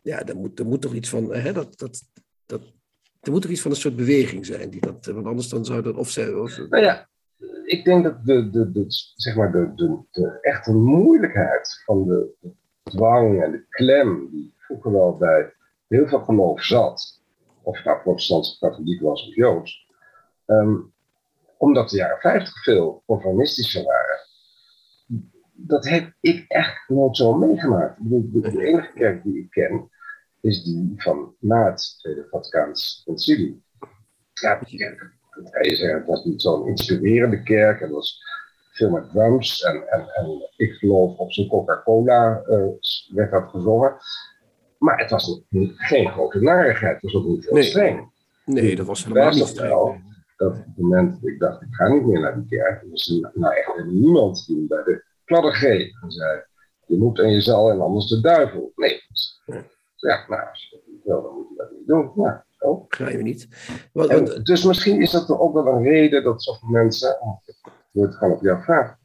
[0.00, 2.02] ja, er moet, er moet toch iets van, hè, dat, dat,
[2.46, 2.60] dat,
[3.20, 4.70] er moet toch iets van een soort beweging zijn.
[4.70, 7.08] Die dat, want anders dan zou dat, of zij, of, Nou ja,
[7.64, 8.84] ik denk dat de, de, de,
[9.14, 12.28] zeg maar de, de, de echte moeilijkheid van de
[12.82, 15.52] dwang en de klem die vroeger wel bij
[15.88, 17.22] heel veel geloof zat,
[17.62, 19.88] of het nou protestant katholiek was of joods,
[20.46, 20.76] ehm,
[21.56, 24.18] omdat de jaren 50 veel conformistischer waren,
[25.52, 27.96] dat heb ik echt nooit zo meegemaakt.
[27.98, 29.90] De, enige kerk die ik ken
[30.40, 33.62] is die van na het Tweede Vaticaans Concilie.
[34.32, 34.98] Ja, die kerk,
[35.34, 37.80] dat het was niet zo'n inspirerende kerk.
[37.80, 38.22] Het was
[38.80, 42.64] veel met drums en, en, en ik geloof op zijn Coca-Cola eh,
[43.14, 43.96] werd dat gezongen.
[44.78, 47.62] Maar het was niet- geen grote narigheid, het was ook niet heel Nee.
[47.62, 48.10] streng.
[48.44, 49.86] nee, dat was helemaal niet Best wel.
[49.86, 50.18] streng.
[50.36, 52.90] Dat op het moment dat ik dacht, ik ga niet meer naar die kerk, er
[52.90, 56.42] was nou echt niemand die bij de kladder greep en zei,
[56.86, 58.72] je moet en je zal en anders de duivel.
[58.76, 59.00] Nee.
[59.96, 62.10] Ja, nou, als je dat niet wil, dan moet je dat niet doen.
[62.14, 62.84] Ja, zo.
[62.88, 63.48] Ga je niet.
[63.92, 67.18] Wat, En wat- dus misschien is dat ook wel een reden dat zoveel mensen,
[67.92, 68.98] ik wil het gewoon op jou vragen,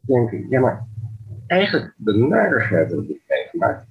[0.00, 0.86] denken, ja maar
[1.46, 3.86] eigenlijk de narigheid heb ik meegemaakt.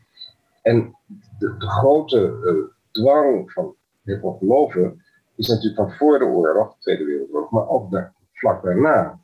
[0.61, 0.95] En
[1.39, 5.03] de, de grote eh, dwang van veel geloven
[5.35, 9.19] is natuurlijk van voor de oorlog, de Tweede Wereldoorlog, maar ook daar, vlak daarna.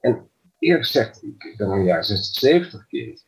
[0.00, 3.26] En eerlijk gezegd, ik ben een jaar 60, 70 kind.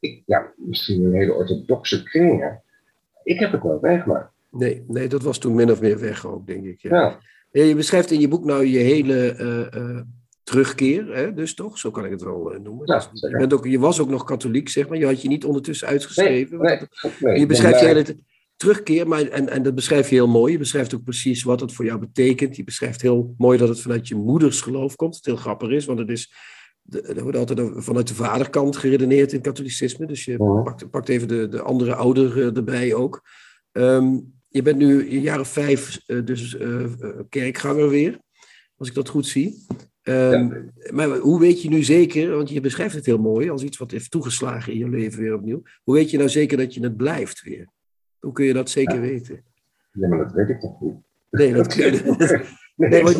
[0.00, 2.62] Ik, ja, misschien een hele orthodoxe kringen.
[3.22, 4.32] Ik heb het nooit meegemaakt.
[4.50, 6.80] nee, nee, dat was toen min of meer weg ook, denk ik.
[6.80, 7.00] Ja.
[7.00, 7.18] Ja.
[7.50, 10.00] Je beschrijft in je boek nou je hele eh, eh,
[10.42, 11.78] terugkeer, hè, dus toch?
[11.78, 12.86] Zo kan ik het wel eh, noemen.
[12.86, 14.98] Ja, Dus je, bent ook, je was ook nog katholiek, zeg maar.
[14.98, 16.58] Je had je niet ondertussen uitgeschreven.
[16.58, 18.16] Nee, want nee, dat- nee, je beschrijft je hele
[18.56, 20.52] terugkeer, maar, en, en dat beschrijf je heel mooi.
[20.52, 22.56] Je beschrijft ook precies wat het voor jou betekent.
[22.56, 25.14] Je beschrijft heel mooi dat het vanuit je moeders geloof komt.
[25.14, 26.32] Wat heel grappig is, want het is...
[26.90, 30.06] Er wordt altijd vanuit de vaderkant geredeneerd in het katholicisme.
[30.06, 30.62] Dus je Mhm.
[30.62, 33.22] pakt, pakt even de, de andere ouder erbij ook.
[33.72, 34.16] Ehm,
[34.48, 36.90] je bent nu een jaar of vijf eh, dus eh, eh,
[37.28, 38.18] kerkganger weer,
[38.76, 39.66] als ik dat goed zie.
[40.02, 40.48] Ehm,
[40.90, 43.90] Maar hoe weet je nu zeker, want je beschrijft het heel mooi als iets wat
[43.90, 45.62] heeft toegeslagen in je leven weer opnieuw.
[45.82, 47.68] Hoe weet je nou zeker dat je het blijft weer?
[48.18, 49.00] Hoe kun je dat zeker Ja.
[49.00, 49.44] weten?
[49.92, 50.94] Ja, maar dat weet ik toch niet.
[51.30, 52.46] Nee, dat je.
[52.74, 53.16] Nee, Nee, want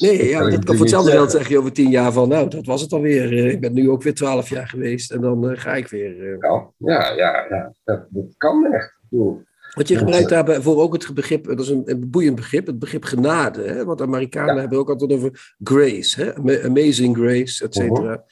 [0.00, 2.66] ja, kan dat kan voor hetzelfde geld zeg je over tien jaar van, nou, dat
[2.66, 3.32] was het alweer.
[3.32, 6.38] Ik ben nu ook weer twaalf jaar geweest en dan ga ik weer.
[6.40, 7.74] Ja, ja, ja, ja.
[7.84, 8.86] Dat, dat kan echt.
[9.02, 9.42] Ik bedoel,
[9.74, 13.04] Want je gebruikt voor ook het begrip, dat is een, een boeiend begrip, het begrip
[13.04, 13.62] genade.
[13.62, 13.84] Hè?
[13.84, 14.60] Want Amerikanen Ja.
[14.60, 16.34] hebben ook altijd over grace, hè?
[16.34, 18.24] Ama- amazing grace, et cetera.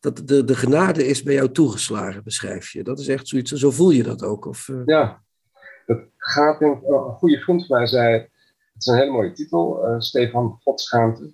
[0.00, 2.82] Dat de, de genade is bij jou toegeslagen, beschrijf je.
[2.82, 4.46] Dat is echt zoiets, zo voel je dat ook?
[4.46, 5.22] Of, eh, Ja,
[5.86, 8.28] dat gaat in, een goede vriend van mij zei, het
[8.78, 11.30] is een hele mooie titel, eh, Stefan Godschaamte.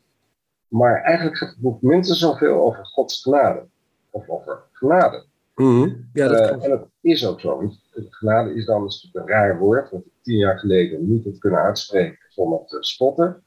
[0.69, 3.67] Maar eigenlijk gaat het boek minstens zoveel over Gods genade.
[4.11, 5.25] Of over genade.
[5.55, 5.91] mhm.
[6.13, 7.73] Ja, dat Eh, en dat is ook zo.
[8.11, 12.19] Genade is dan een raar woord, wat ik tien jaar geleden niet had kunnen uitspreken
[12.29, 13.43] zonder te spotten.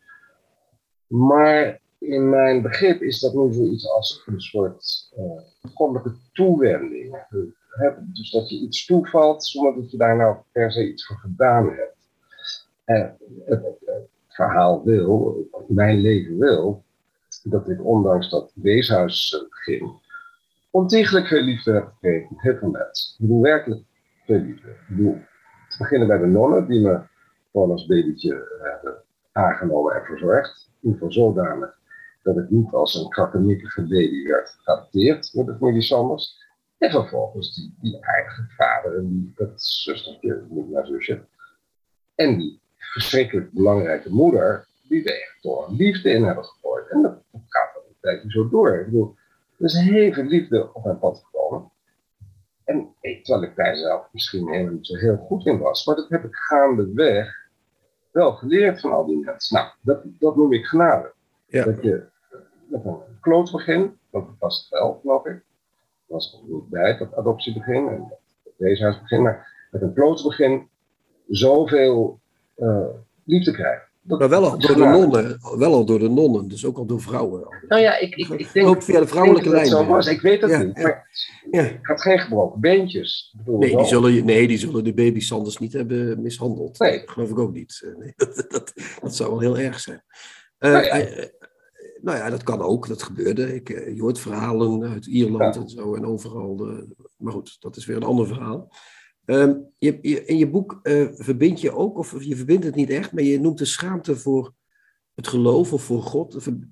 [1.07, 7.15] Maar in mijn begrip is dat nu zoiets als een soort eh goddelijke toewending.
[7.15, 11.17] Eh, Dus dat je iets toevalt zonder dat je daar nou per se iets voor
[11.17, 11.95] gedaan hebt.
[12.83, 13.63] En het,
[14.27, 15.37] verhaal wil,
[15.67, 16.83] mijn leven wil,
[17.43, 19.91] dat ik ondanks dat weeshuisbegin
[20.71, 23.13] ontiegelijk veel liefde heb gekregen heel veel mensen.
[23.13, 23.81] Ik bedoel werkelijk
[24.27, 27.01] te beginnen bij de nonnen die me
[27.51, 30.69] gewoon als babytje hebben aangenomen en verzorgd.
[30.81, 31.77] In ieder geval zodanig
[32.23, 36.45] dat ik niet als een krakkemikkige baby werd geadopteerd door de familie Sanders.
[36.77, 41.25] En vervolgens die, aardige vader en die, dat zustertje, naar zusje.
[42.15, 46.89] En die verschrikkelijk belangrijke moeder, die er echt door liefde in hebben gegooid.
[46.89, 48.79] En dat, gaat al een tijdje zo door.
[48.79, 49.15] Ik bedoel,
[49.57, 51.71] er is heel veel liefde op mijn pad gekomen.
[52.67, 55.85] En terwijl ik daar zelf misschien helemaal niet zo heel goed in was.
[55.85, 57.49] Maar dat heb ik gaandeweg
[58.11, 59.55] wel geleerd van al die mensen.
[59.55, 61.13] Nou, dat, dat noem ik genade.
[61.45, 61.63] Ja.
[61.63, 62.03] Dat je
[62.67, 65.33] met een kloot begin, want dat was het wel, geloof ik.
[65.33, 65.43] Dat
[66.07, 68.07] was ik niet bij, dat adoptiebegin en
[68.43, 69.21] het weeshuisbegin.
[69.21, 70.69] Maar met een kloot begin
[71.27, 72.19] zoveel
[72.55, 72.87] eh,
[73.23, 73.86] liefde krijgen.
[74.07, 77.01] Maar wel al door de nonnen, wel al door de nonnen, dus ook al door
[77.01, 77.47] vrouwen.
[77.67, 79.61] Nou ja, ik, ik, ik denk Loopt via de vrouwelijke lijn.
[79.61, 80.07] het zo was.
[80.07, 80.77] Ik weet het Ja, niet.
[80.81, 81.07] Maar
[81.51, 81.61] Ja.
[81.63, 83.35] ik had geen gebroken beentjes.
[83.45, 86.79] Nee, die zullen, je- nee, die zullen de baby Sanders niet hebben mishandeld.
[86.79, 86.99] Nee.
[86.99, 87.81] Dat geloof ik ook niet.
[87.85, 90.03] Eh, Nee, dat, dat, dat zou wel heel erg zijn.
[90.57, 90.89] Eh, Nou ja.
[90.91, 91.25] eh,
[92.01, 92.87] nou ja, dat kan ook.
[92.87, 93.55] Dat gebeurde.
[93.55, 96.67] Ik, je hoort verhalen uit Ierland en zo en overal.
[97.17, 98.71] maar goed, dat is weer een ander verhaal.
[99.27, 103.11] Ehm, je, in je boek eh, verbind je ook, of je verbindt het niet echt,
[103.11, 104.53] maar je noemt de schaamte voor
[105.15, 106.35] het geloof of voor God.
[106.37, 106.69] Ver-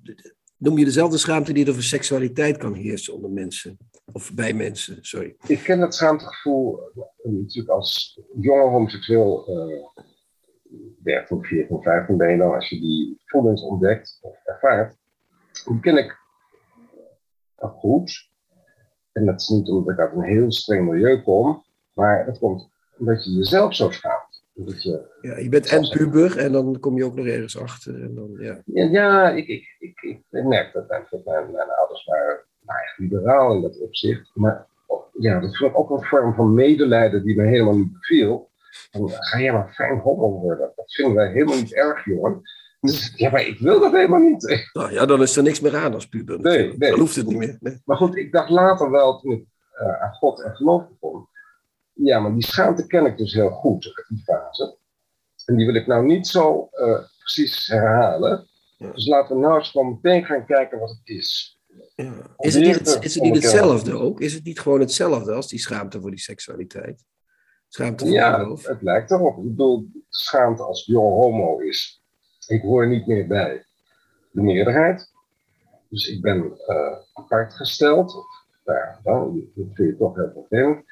[0.58, 3.76] Noem je dezelfde schaamte die er voor seksualiteit kan heersen onder mensen?
[4.12, 5.36] Of bij mensen, sorry.
[5.46, 9.46] Ik ken dat schaamtegevoel eh, natuurlijk als jonge homoseksueel.
[9.46, 10.04] eh
[11.02, 14.96] 13, 14, 15 ben je dan als je die gevoelens ontdekt of ervaart.
[15.66, 16.16] Die ken ik
[17.56, 18.30] goed.
[19.12, 21.64] En dat is niet omdat ik uit een heel streng milieu kom,
[21.96, 24.44] maar het komt omdat je jezelf zo schaamt.
[24.52, 28.02] Je, Ja, je bent en puber en dan kom je ook nog ergens achter.
[28.02, 28.62] En dan, ja.
[28.64, 32.78] ja, ja ik, ik, ik, ik, merk dat mijn, dat mijn, mijn ouders waren nou,
[32.96, 34.30] liberaal in dat opzicht.
[34.34, 34.66] Maar
[35.18, 38.50] ja, dat vond ik ook een vorm van medelijden die me helemaal niet beviel.
[38.90, 40.72] Van, ga jij maar fijn homo worden?
[40.76, 42.40] Dat vinden wij helemaal niet erg, jongen.
[42.80, 44.68] Dus, ja, maar ik wil dat helemaal niet.
[44.72, 46.40] Nou ja, dan is er niks meer aan als puber.
[46.40, 46.90] Nee, nee.
[46.90, 47.56] Dan hoeft het niet meer.
[47.60, 47.82] Nee.
[47.84, 51.28] Maar goed, ik dacht later wel, toen ik eh, aan God en geloof begon.
[51.96, 54.76] Ja, maar die schaamte ken ik dus heel goed, uit die fase.
[55.44, 58.46] En die wil ik nou niet zo eh, precies herhalen.
[58.76, 58.92] Ja.
[58.92, 61.60] Dus laten we nou eens gewoon meteen gaan kijken wat het is.
[61.94, 62.12] Ja.
[62.38, 64.20] Is, het niet, het- is het niet hetzelfde ook?
[64.20, 67.04] Is het niet gewoon hetzelfde als die schaamte voor die seksualiteit?
[67.68, 68.66] Schaamte voor Ja, geloof?
[68.66, 69.36] het lijkt erop.
[69.38, 72.02] Ik bedoel, schaamte als jong homo is.
[72.46, 73.64] Ik hoor niet meer bij
[74.30, 75.10] de meerderheid.
[75.88, 78.14] Dus ik ben eh, apart gesteld.
[78.16, 78.26] Of,
[78.64, 80.84] nou dan, dat vind je toch heel vervelend.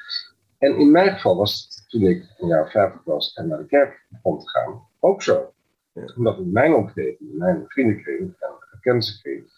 [0.58, 3.66] En in mijn geval was het toen ik een jaar 50 was en naar de
[3.66, 5.52] kerk begon te gaan, ook zo.
[5.92, 6.12] Ja.
[6.16, 9.52] Omdat in mijn omgeving, in mijn vriendenkring en gekendsenkring,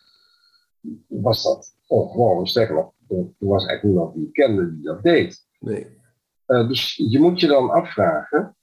[1.07, 2.47] was dat ongewoon.
[2.47, 5.47] Sterker nog, er was eigenlijk niemand die ik kende die dat deed.
[5.61, 5.99] Nee.
[6.47, 8.57] Eh, dus je moet je dan afvragen,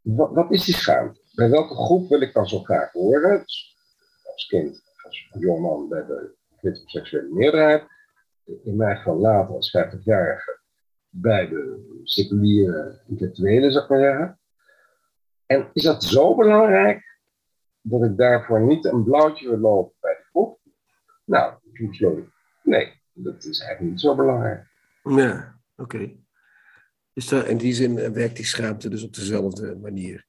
[0.00, 1.20] wat, wat is die schaamte?
[1.34, 3.42] Bij welke groep wil ik dan zo graag horen?
[3.42, 3.76] Dus
[4.32, 7.84] als kind, als jongeman bij de heteroseksuele meerderheid.
[8.44, 10.55] In mijn geval later als 50-jarige
[11.20, 14.38] bij de seculiere intellectuelen, zou ik maar zeggen.
[15.46, 17.18] En is dat zo belangrijk
[17.80, 20.58] dat ik daarvoor niet een blauwtje wil lopen bij de groep?
[21.24, 22.28] Nou, toen besloot ik,
[22.62, 24.66] nee, dat is eigenlijk niet zo belangrijk.
[25.02, 26.12] Ja, oké.
[27.12, 30.26] Dus daar, in die zin eh, werkt die schaamte dus op dezelfde manier.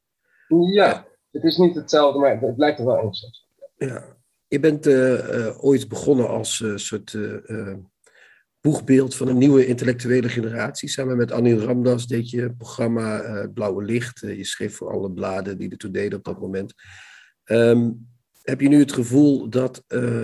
[0.73, 3.47] Ja, het is niet hetzelfde, maar het lijkt er wel eens.
[3.77, 4.17] Ja.
[4.47, 7.17] Je bent eh, eh, ooit begonnen als eh, soort
[8.61, 10.89] boegbeeld van een nieuwe intellectuele generatie.
[10.89, 14.19] Samen met Anil Ramdas deed je het programma uh, Blauwe Licht.
[14.19, 16.73] je schreef voor alle bladen die ertoe deden op dat moment.
[17.43, 17.91] Ehm,
[18.41, 19.83] heb je nu het gevoel dat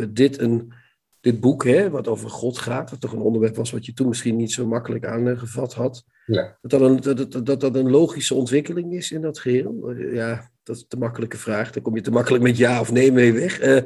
[0.10, 0.74] dit, een,
[1.20, 4.08] dit boek, hè, wat over God gaat, wat toch een onderwerp was wat je toen
[4.08, 6.58] misschien niet zo makkelijk aangevat had, ja.
[6.62, 9.92] dat, dat, een, dat, dat, dat een logische ontwikkeling is in dat geheel?
[9.92, 11.72] ja, dat is te makkelijke vraag.
[11.72, 13.86] Daar kom je te makkelijk met ja of nee mee weg.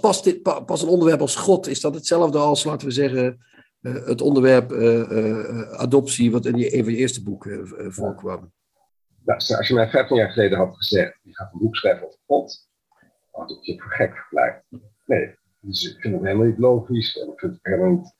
[0.00, 3.38] Past, dit, pas een onderwerp als God, is dat hetzelfde als, laten we zeggen,
[3.92, 8.52] het onderwerp uh, adoptie, wat in een van je eerste boeken voorkwam?
[9.24, 12.18] Nou, als je mij 15 jaar geleden had gezegd, je gaat een boek schrijven over
[12.26, 12.68] God,
[13.30, 14.64] had ik je voor gek verklaard.
[15.06, 18.14] Nee, dus ik vind het helemaal niet logisch en ik vind het helemaal niet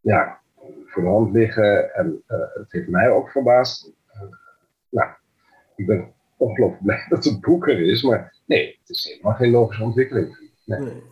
[0.00, 0.40] ja,
[0.86, 1.94] voor de hand liggen.
[1.94, 3.92] En het heeft mij ook verbaasd.
[4.88, 5.10] nou,
[5.76, 8.02] ik ben ongelooflijk blij dat het boek er is.
[8.02, 10.52] Maar nee, het is helemaal geen logische ontwikkeling.
[10.64, 11.02] Nee.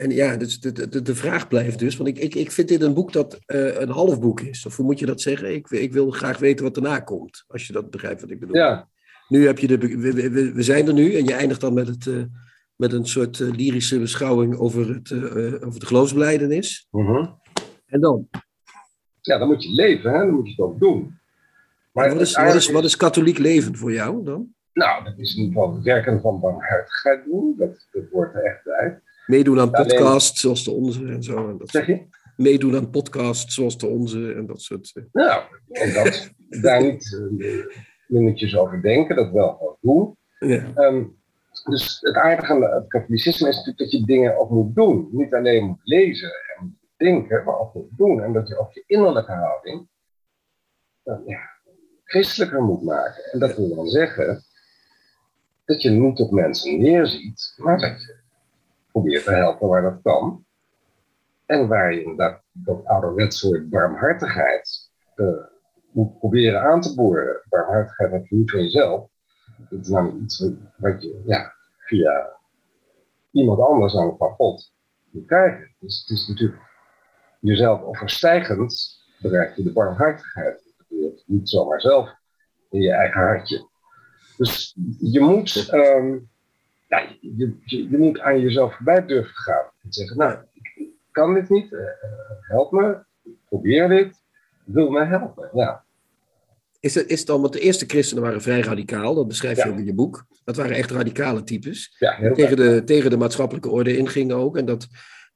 [0.00, 2.82] En ja, dus de, de, de vraag blijft dus, want ik, ik, ik vind dit
[2.82, 4.66] een boek dat uh, een half boek is.
[4.66, 5.54] Of hoe moet je dat zeggen?
[5.54, 8.56] Ik, ik wil graag weten wat erna komt, als je dat begrijpt wat ik bedoel.
[8.56, 8.88] Ja.
[9.28, 11.88] Nu heb je de, we, we, we zijn er nu en je eindigt dan met,
[11.88, 12.22] het, uh,
[12.76, 15.12] met een soort uh, lyrische beschouwing over, het,
[15.64, 16.86] over de geloofsbelijdenis.
[16.90, 17.06] Mhm.
[17.06, 17.28] -huh.
[17.86, 18.28] En dan?
[19.20, 20.18] Ja, dan moet je leven, hè?
[20.18, 21.18] dan moet je het ook doen.
[21.92, 24.54] Maar wat, is, wat, is, wat is katholiek leven voor jou dan?
[24.72, 27.54] Nou, dat is in ieder geval werken van barmhartigheid doen.
[27.58, 29.00] Dat, dat wordt er echt bij.
[29.30, 31.48] Meedoen aan podcasts zoals de onze en zo.
[31.48, 32.06] En dat zeg je?
[32.36, 34.90] Meedoen aan podcasts zoals de onze en dat soort.
[34.94, 35.02] Eh.
[35.12, 36.30] Nou, en dat,
[36.62, 37.64] daar niet uh,
[38.06, 40.16] minuutjes over denken, dat wel gewoon doen.
[40.50, 40.72] Ja.
[40.74, 41.04] Ehm,
[41.64, 45.08] dus het aardige aan het katholicisme is natuurlijk dat je dingen ook moet doen.
[45.12, 48.22] Niet alleen moet lezen en denken, maar ook moet doen.
[48.22, 49.88] En dat je ook je innerlijke houding
[51.26, 51.40] ja,
[52.04, 53.24] christelijker moet maken.
[53.32, 54.44] En dat wil dan zeggen
[55.64, 58.19] dat je niet op mensen neerziet, maar dat je
[58.92, 60.44] probeert te helpen waar dat kan.
[61.46, 65.26] En waar je inderdaad dat ouderwetse soort barmhartigheid uh,
[65.90, 67.42] moet proberen aan te boren.
[67.48, 69.08] Barmhartigheid heb je niet van jezelf.
[69.68, 72.38] Dat is namelijk iets wat je ja, via
[73.30, 74.72] iemand anders, dan van God,
[75.10, 75.74] moet krijgen.
[75.78, 76.60] Dus het is natuurlijk
[77.40, 80.74] jezelf overstijgend bereik je de barmhartigheid.
[80.76, 82.14] Dat je niet zomaar zelf
[82.70, 83.68] in je eigen hartje.
[84.36, 86.18] Dus je moet, ehm,
[86.90, 89.70] ja, je, je, moet aan jezelf voorbij durven gaan.
[89.82, 90.38] En zeggen, nou,
[90.74, 91.80] ik kan dit niet, uh,
[92.40, 92.98] help me,
[93.48, 94.14] probeer dit,
[94.64, 95.50] wil me helpen.
[95.54, 95.84] Ja.
[96.80, 99.70] Is het, is het dan, want de eerste christenen waren vrij radicaal, dat beschrijf je
[99.70, 100.26] ook in je boek.
[100.44, 101.96] Dat waren echt radicale types.
[101.98, 104.56] Ja, tegen, de, tegen de maatschappelijke orde ingingen ook.
[104.56, 104.88] En dat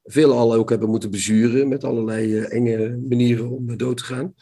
[0.03, 4.33] veelal ook hebben moeten bezuren met allerlei uh, enge manieren om dood te gaan.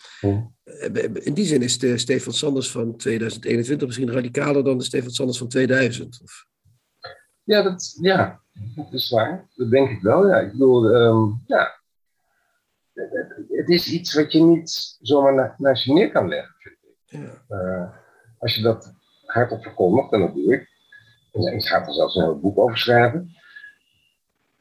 [0.63, 5.11] Eh, in die zin is de Stefan Sanders van 2021 misschien radicaler dan de Stefan
[5.11, 6.19] Sanders van 2000.
[6.23, 6.51] Of?
[7.43, 8.41] Ja, dat, ja,
[8.75, 9.47] dat is waar.
[9.55, 10.27] Dat denk ik wel.
[10.27, 10.39] Ja.
[10.39, 11.81] Ik bedoel, um, ja.
[13.49, 16.95] Het is iets wat je niet zomaar naast je neer kan leggen, vind ik.
[17.05, 17.43] Ja.
[17.49, 17.89] Uh,
[18.39, 18.93] als je dat
[19.25, 20.69] hardop verkondigt, en dat doe ik.
[21.31, 23.35] En ik ga er zelfs een heel boek over schrijven.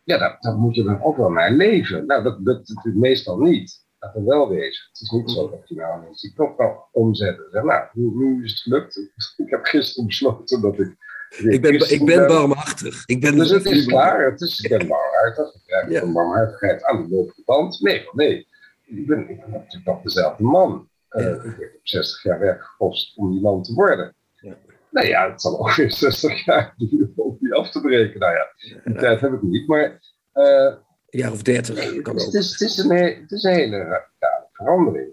[0.04, 2.06] Ja, dat, dat moet je dan ook wel naar leven.
[2.06, 4.88] Nou, dat lukt natuurlijk meestal niet dat wel wezen.
[4.88, 7.50] Het is niet zo dat je nou ineens die knop kan omzetten.
[7.50, 8.96] Zeg, nou, nu, is het gelukt.
[9.44, 11.01] Ik heb gisteren besloten dat ik.
[11.38, 13.02] Ik ben, ik ben barmhartig.
[13.06, 14.30] Ik ben dus het is klaar.
[14.30, 15.54] Het is, ik ben barmhartig.
[15.54, 16.12] Ik heb ja.
[16.12, 17.80] barmhartigheid aan de lopende band.
[17.80, 18.46] Nee, nee.
[18.84, 20.88] Ik ben, ik ben natuurlijk nog dezelfde man.
[21.10, 21.30] Uh, ja.
[21.30, 24.14] Ik heb 60 jaar werk gekost om die man te worden.
[24.40, 24.56] Ja.
[24.90, 28.20] Nou ja, het zal ook weer 60 jaar duren om die af te breken.
[28.20, 28.46] Nou ja,
[28.84, 29.66] die tijd heb ik niet.
[29.66, 30.00] Maar
[30.34, 30.74] uh,
[31.10, 32.24] een jaar of dertig kan ook.
[32.24, 35.12] Het is, het, is een, het is een hele radicale verandering.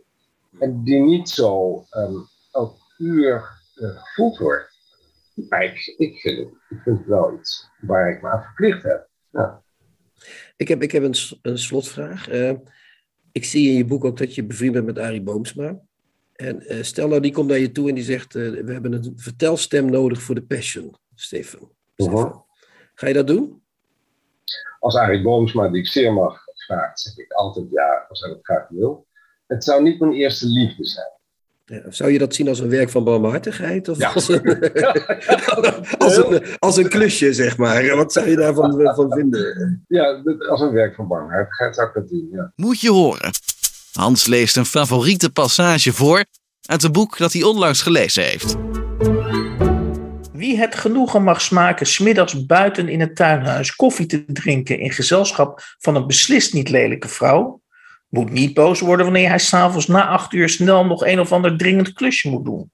[0.59, 4.68] En die niet zo um, elk uur uh, gevoeld wordt.
[5.49, 8.83] Maar ik, ik, vind het, ik vind het wel iets waar ik me aan verplicht
[8.83, 9.07] heb.
[9.31, 9.63] Ja.
[10.57, 12.31] Ik heb, ik heb een, een slotvraag.
[12.31, 12.53] Uh,
[13.31, 15.79] ik zie in je boek ook dat je bevriend bent met Arie Boomsma.
[16.33, 18.93] En uh, stel nou, die komt naar je toe en die zegt: uh, We hebben
[18.93, 21.71] een vertelstem nodig voor de Passion, Stefan.
[21.95, 22.35] Uh -huh.
[22.93, 23.61] Ga je dat doen?
[24.79, 28.39] als Arie Boomsma, die ik zeer mag, vraagt, zeg ik altijd ja, als hij dat
[28.41, 29.07] graag wil.
[29.47, 31.11] Het zou niet mijn eerste liefde zijn.
[31.69, 33.89] Ja, zou je dat zien als een werk van barmhartigheid?
[33.89, 34.11] Of ja.
[34.11, 34.41] als, een,
[35.97, 37.95] als, een, als een klusje, zeg maar?
[37.95, 39.85] Wat zou je daarvan van vinden?
[39.87, 42.51] Ja, als een werk van barmhartigheid zou ik dat zien, ja.
[42.55, 43.31] Moet je horen.
[43.93, 46.25] Hans leest een favoriete passage voor
[46.65, 48.55] uit een boek dat hij onlangs gelezen heeft.
[50.33, 55.61] Wie het genoegen mag smaken smiddags buiten in het tuinhuis koffie te drinken in gezelschap
[55.77, 57.61] van een beslist niet lelijke vrouw,
[58.09, 61.57] moet niet boos worden wanneer hij s'avonds na acht uur snel nog een of ander
[61.57, 62.71] dringend klusje moet doen.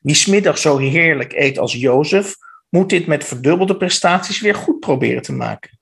[0.00, 2.34] Wie smiddags zo heerlijk eet als Jozef,
[2.68, 5.80] moet dit met verdubbelde prestaties weer goed proberen te maken.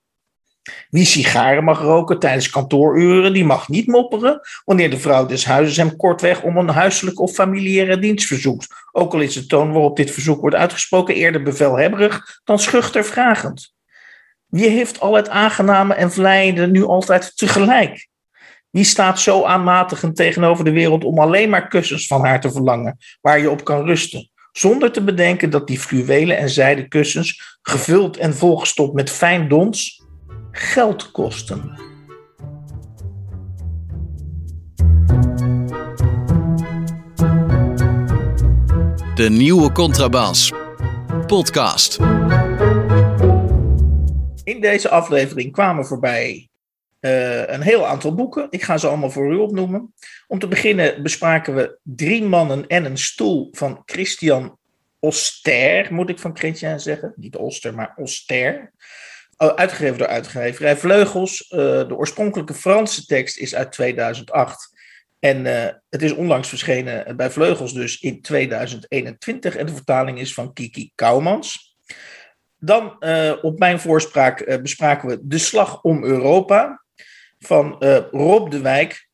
[0.89, 5.77] Wie sigaren mag roken tijdens kantooruren, die mag niet mopperen wanneer de vrouw des huizes
[5.77, 8.67] hem kortweg om een huiselijk of familiaire dienst verzoekt.
[8.91, 13.73] Ook al is de toon waarop dit verzoek wordt uitgesproken eerder bevelhebberig dan schuchter vragend.
[14.45, 18.09] Wie heeft al het aangename en vleiende nu altijd tegelijk?
[18.71, 22.97] Wie staat zo aanmatigend tegenover de wereld om alleen maar kussens van haar te verlangen,
[23.21, 24.29] waar je op kan rusten?
[24.51, 30.05] Zonder te bedenken dat die fluwelen en zijden kussens, gevuld en volgestopt met fijn dons,
[30.51, 31.79] geld kosten.
[39.15, 40.51] De nieuwe Contrabas.
[41.27, 41.99] Podcast.
[44.43, 46.50] In deze aflevering kwamen voorbij
[47.01, 48.47] uh, een heel aantal boeken.
[48.49, 49.93] Ik ga ze allemaal voor u opnoemen.
[50.27, 54.57] Om te beginnen bespraken we Drie mannen en een stoel van Christian
[54.99, 57.13] Oster, moet ik van Christian zeggen.
[57.15, 58.71] Niet Oster, maar Oster.
[59.37, 61.51] Oh, uitgegeven door uitgeverij Vleugels.
[61.51, 64.79] Uh, de oorspronkelijke Franse tekst is uit 2008.
[65.19, 69.55] En uh, het is onlangs verschenen bij Vleugels dus in 2021.
[69.55, 71.75] En de vertaling is van Kiki Kouwmans.
[72.57, 73.03] Dan
[73.41, 76.80] op mijn voorspraak bespraken we De Slag om Europa
[77.45, 77.75] van
[78.11, 79.09] Rob de Wijk.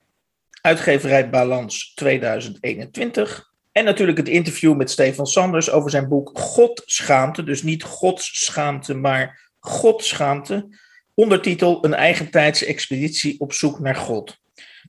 [0.61, 3.51] Uitgeverij Balans 2021.
[3.71, 7.43] En natuurlijk het interview met Stefan Sanders over zijn boek Godschaamte.
[7.43, 10.67] Dus niet Godsschaamte, maar Godschaamte.
[11.13, 14.37] Ondertitel Een eigentijdse expeditie op zoek naar God.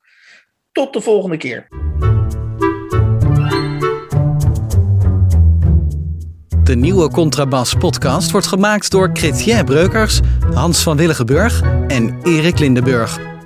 [0.71, 1.67] Tot de volgende keer.
[6.69, 10.19] De nieuwe Contrabas podcast wordt gemaakt door Chrétien Breukers,
[10.53, 13.38] Hans van Willigenburg en Erik Lindenburg.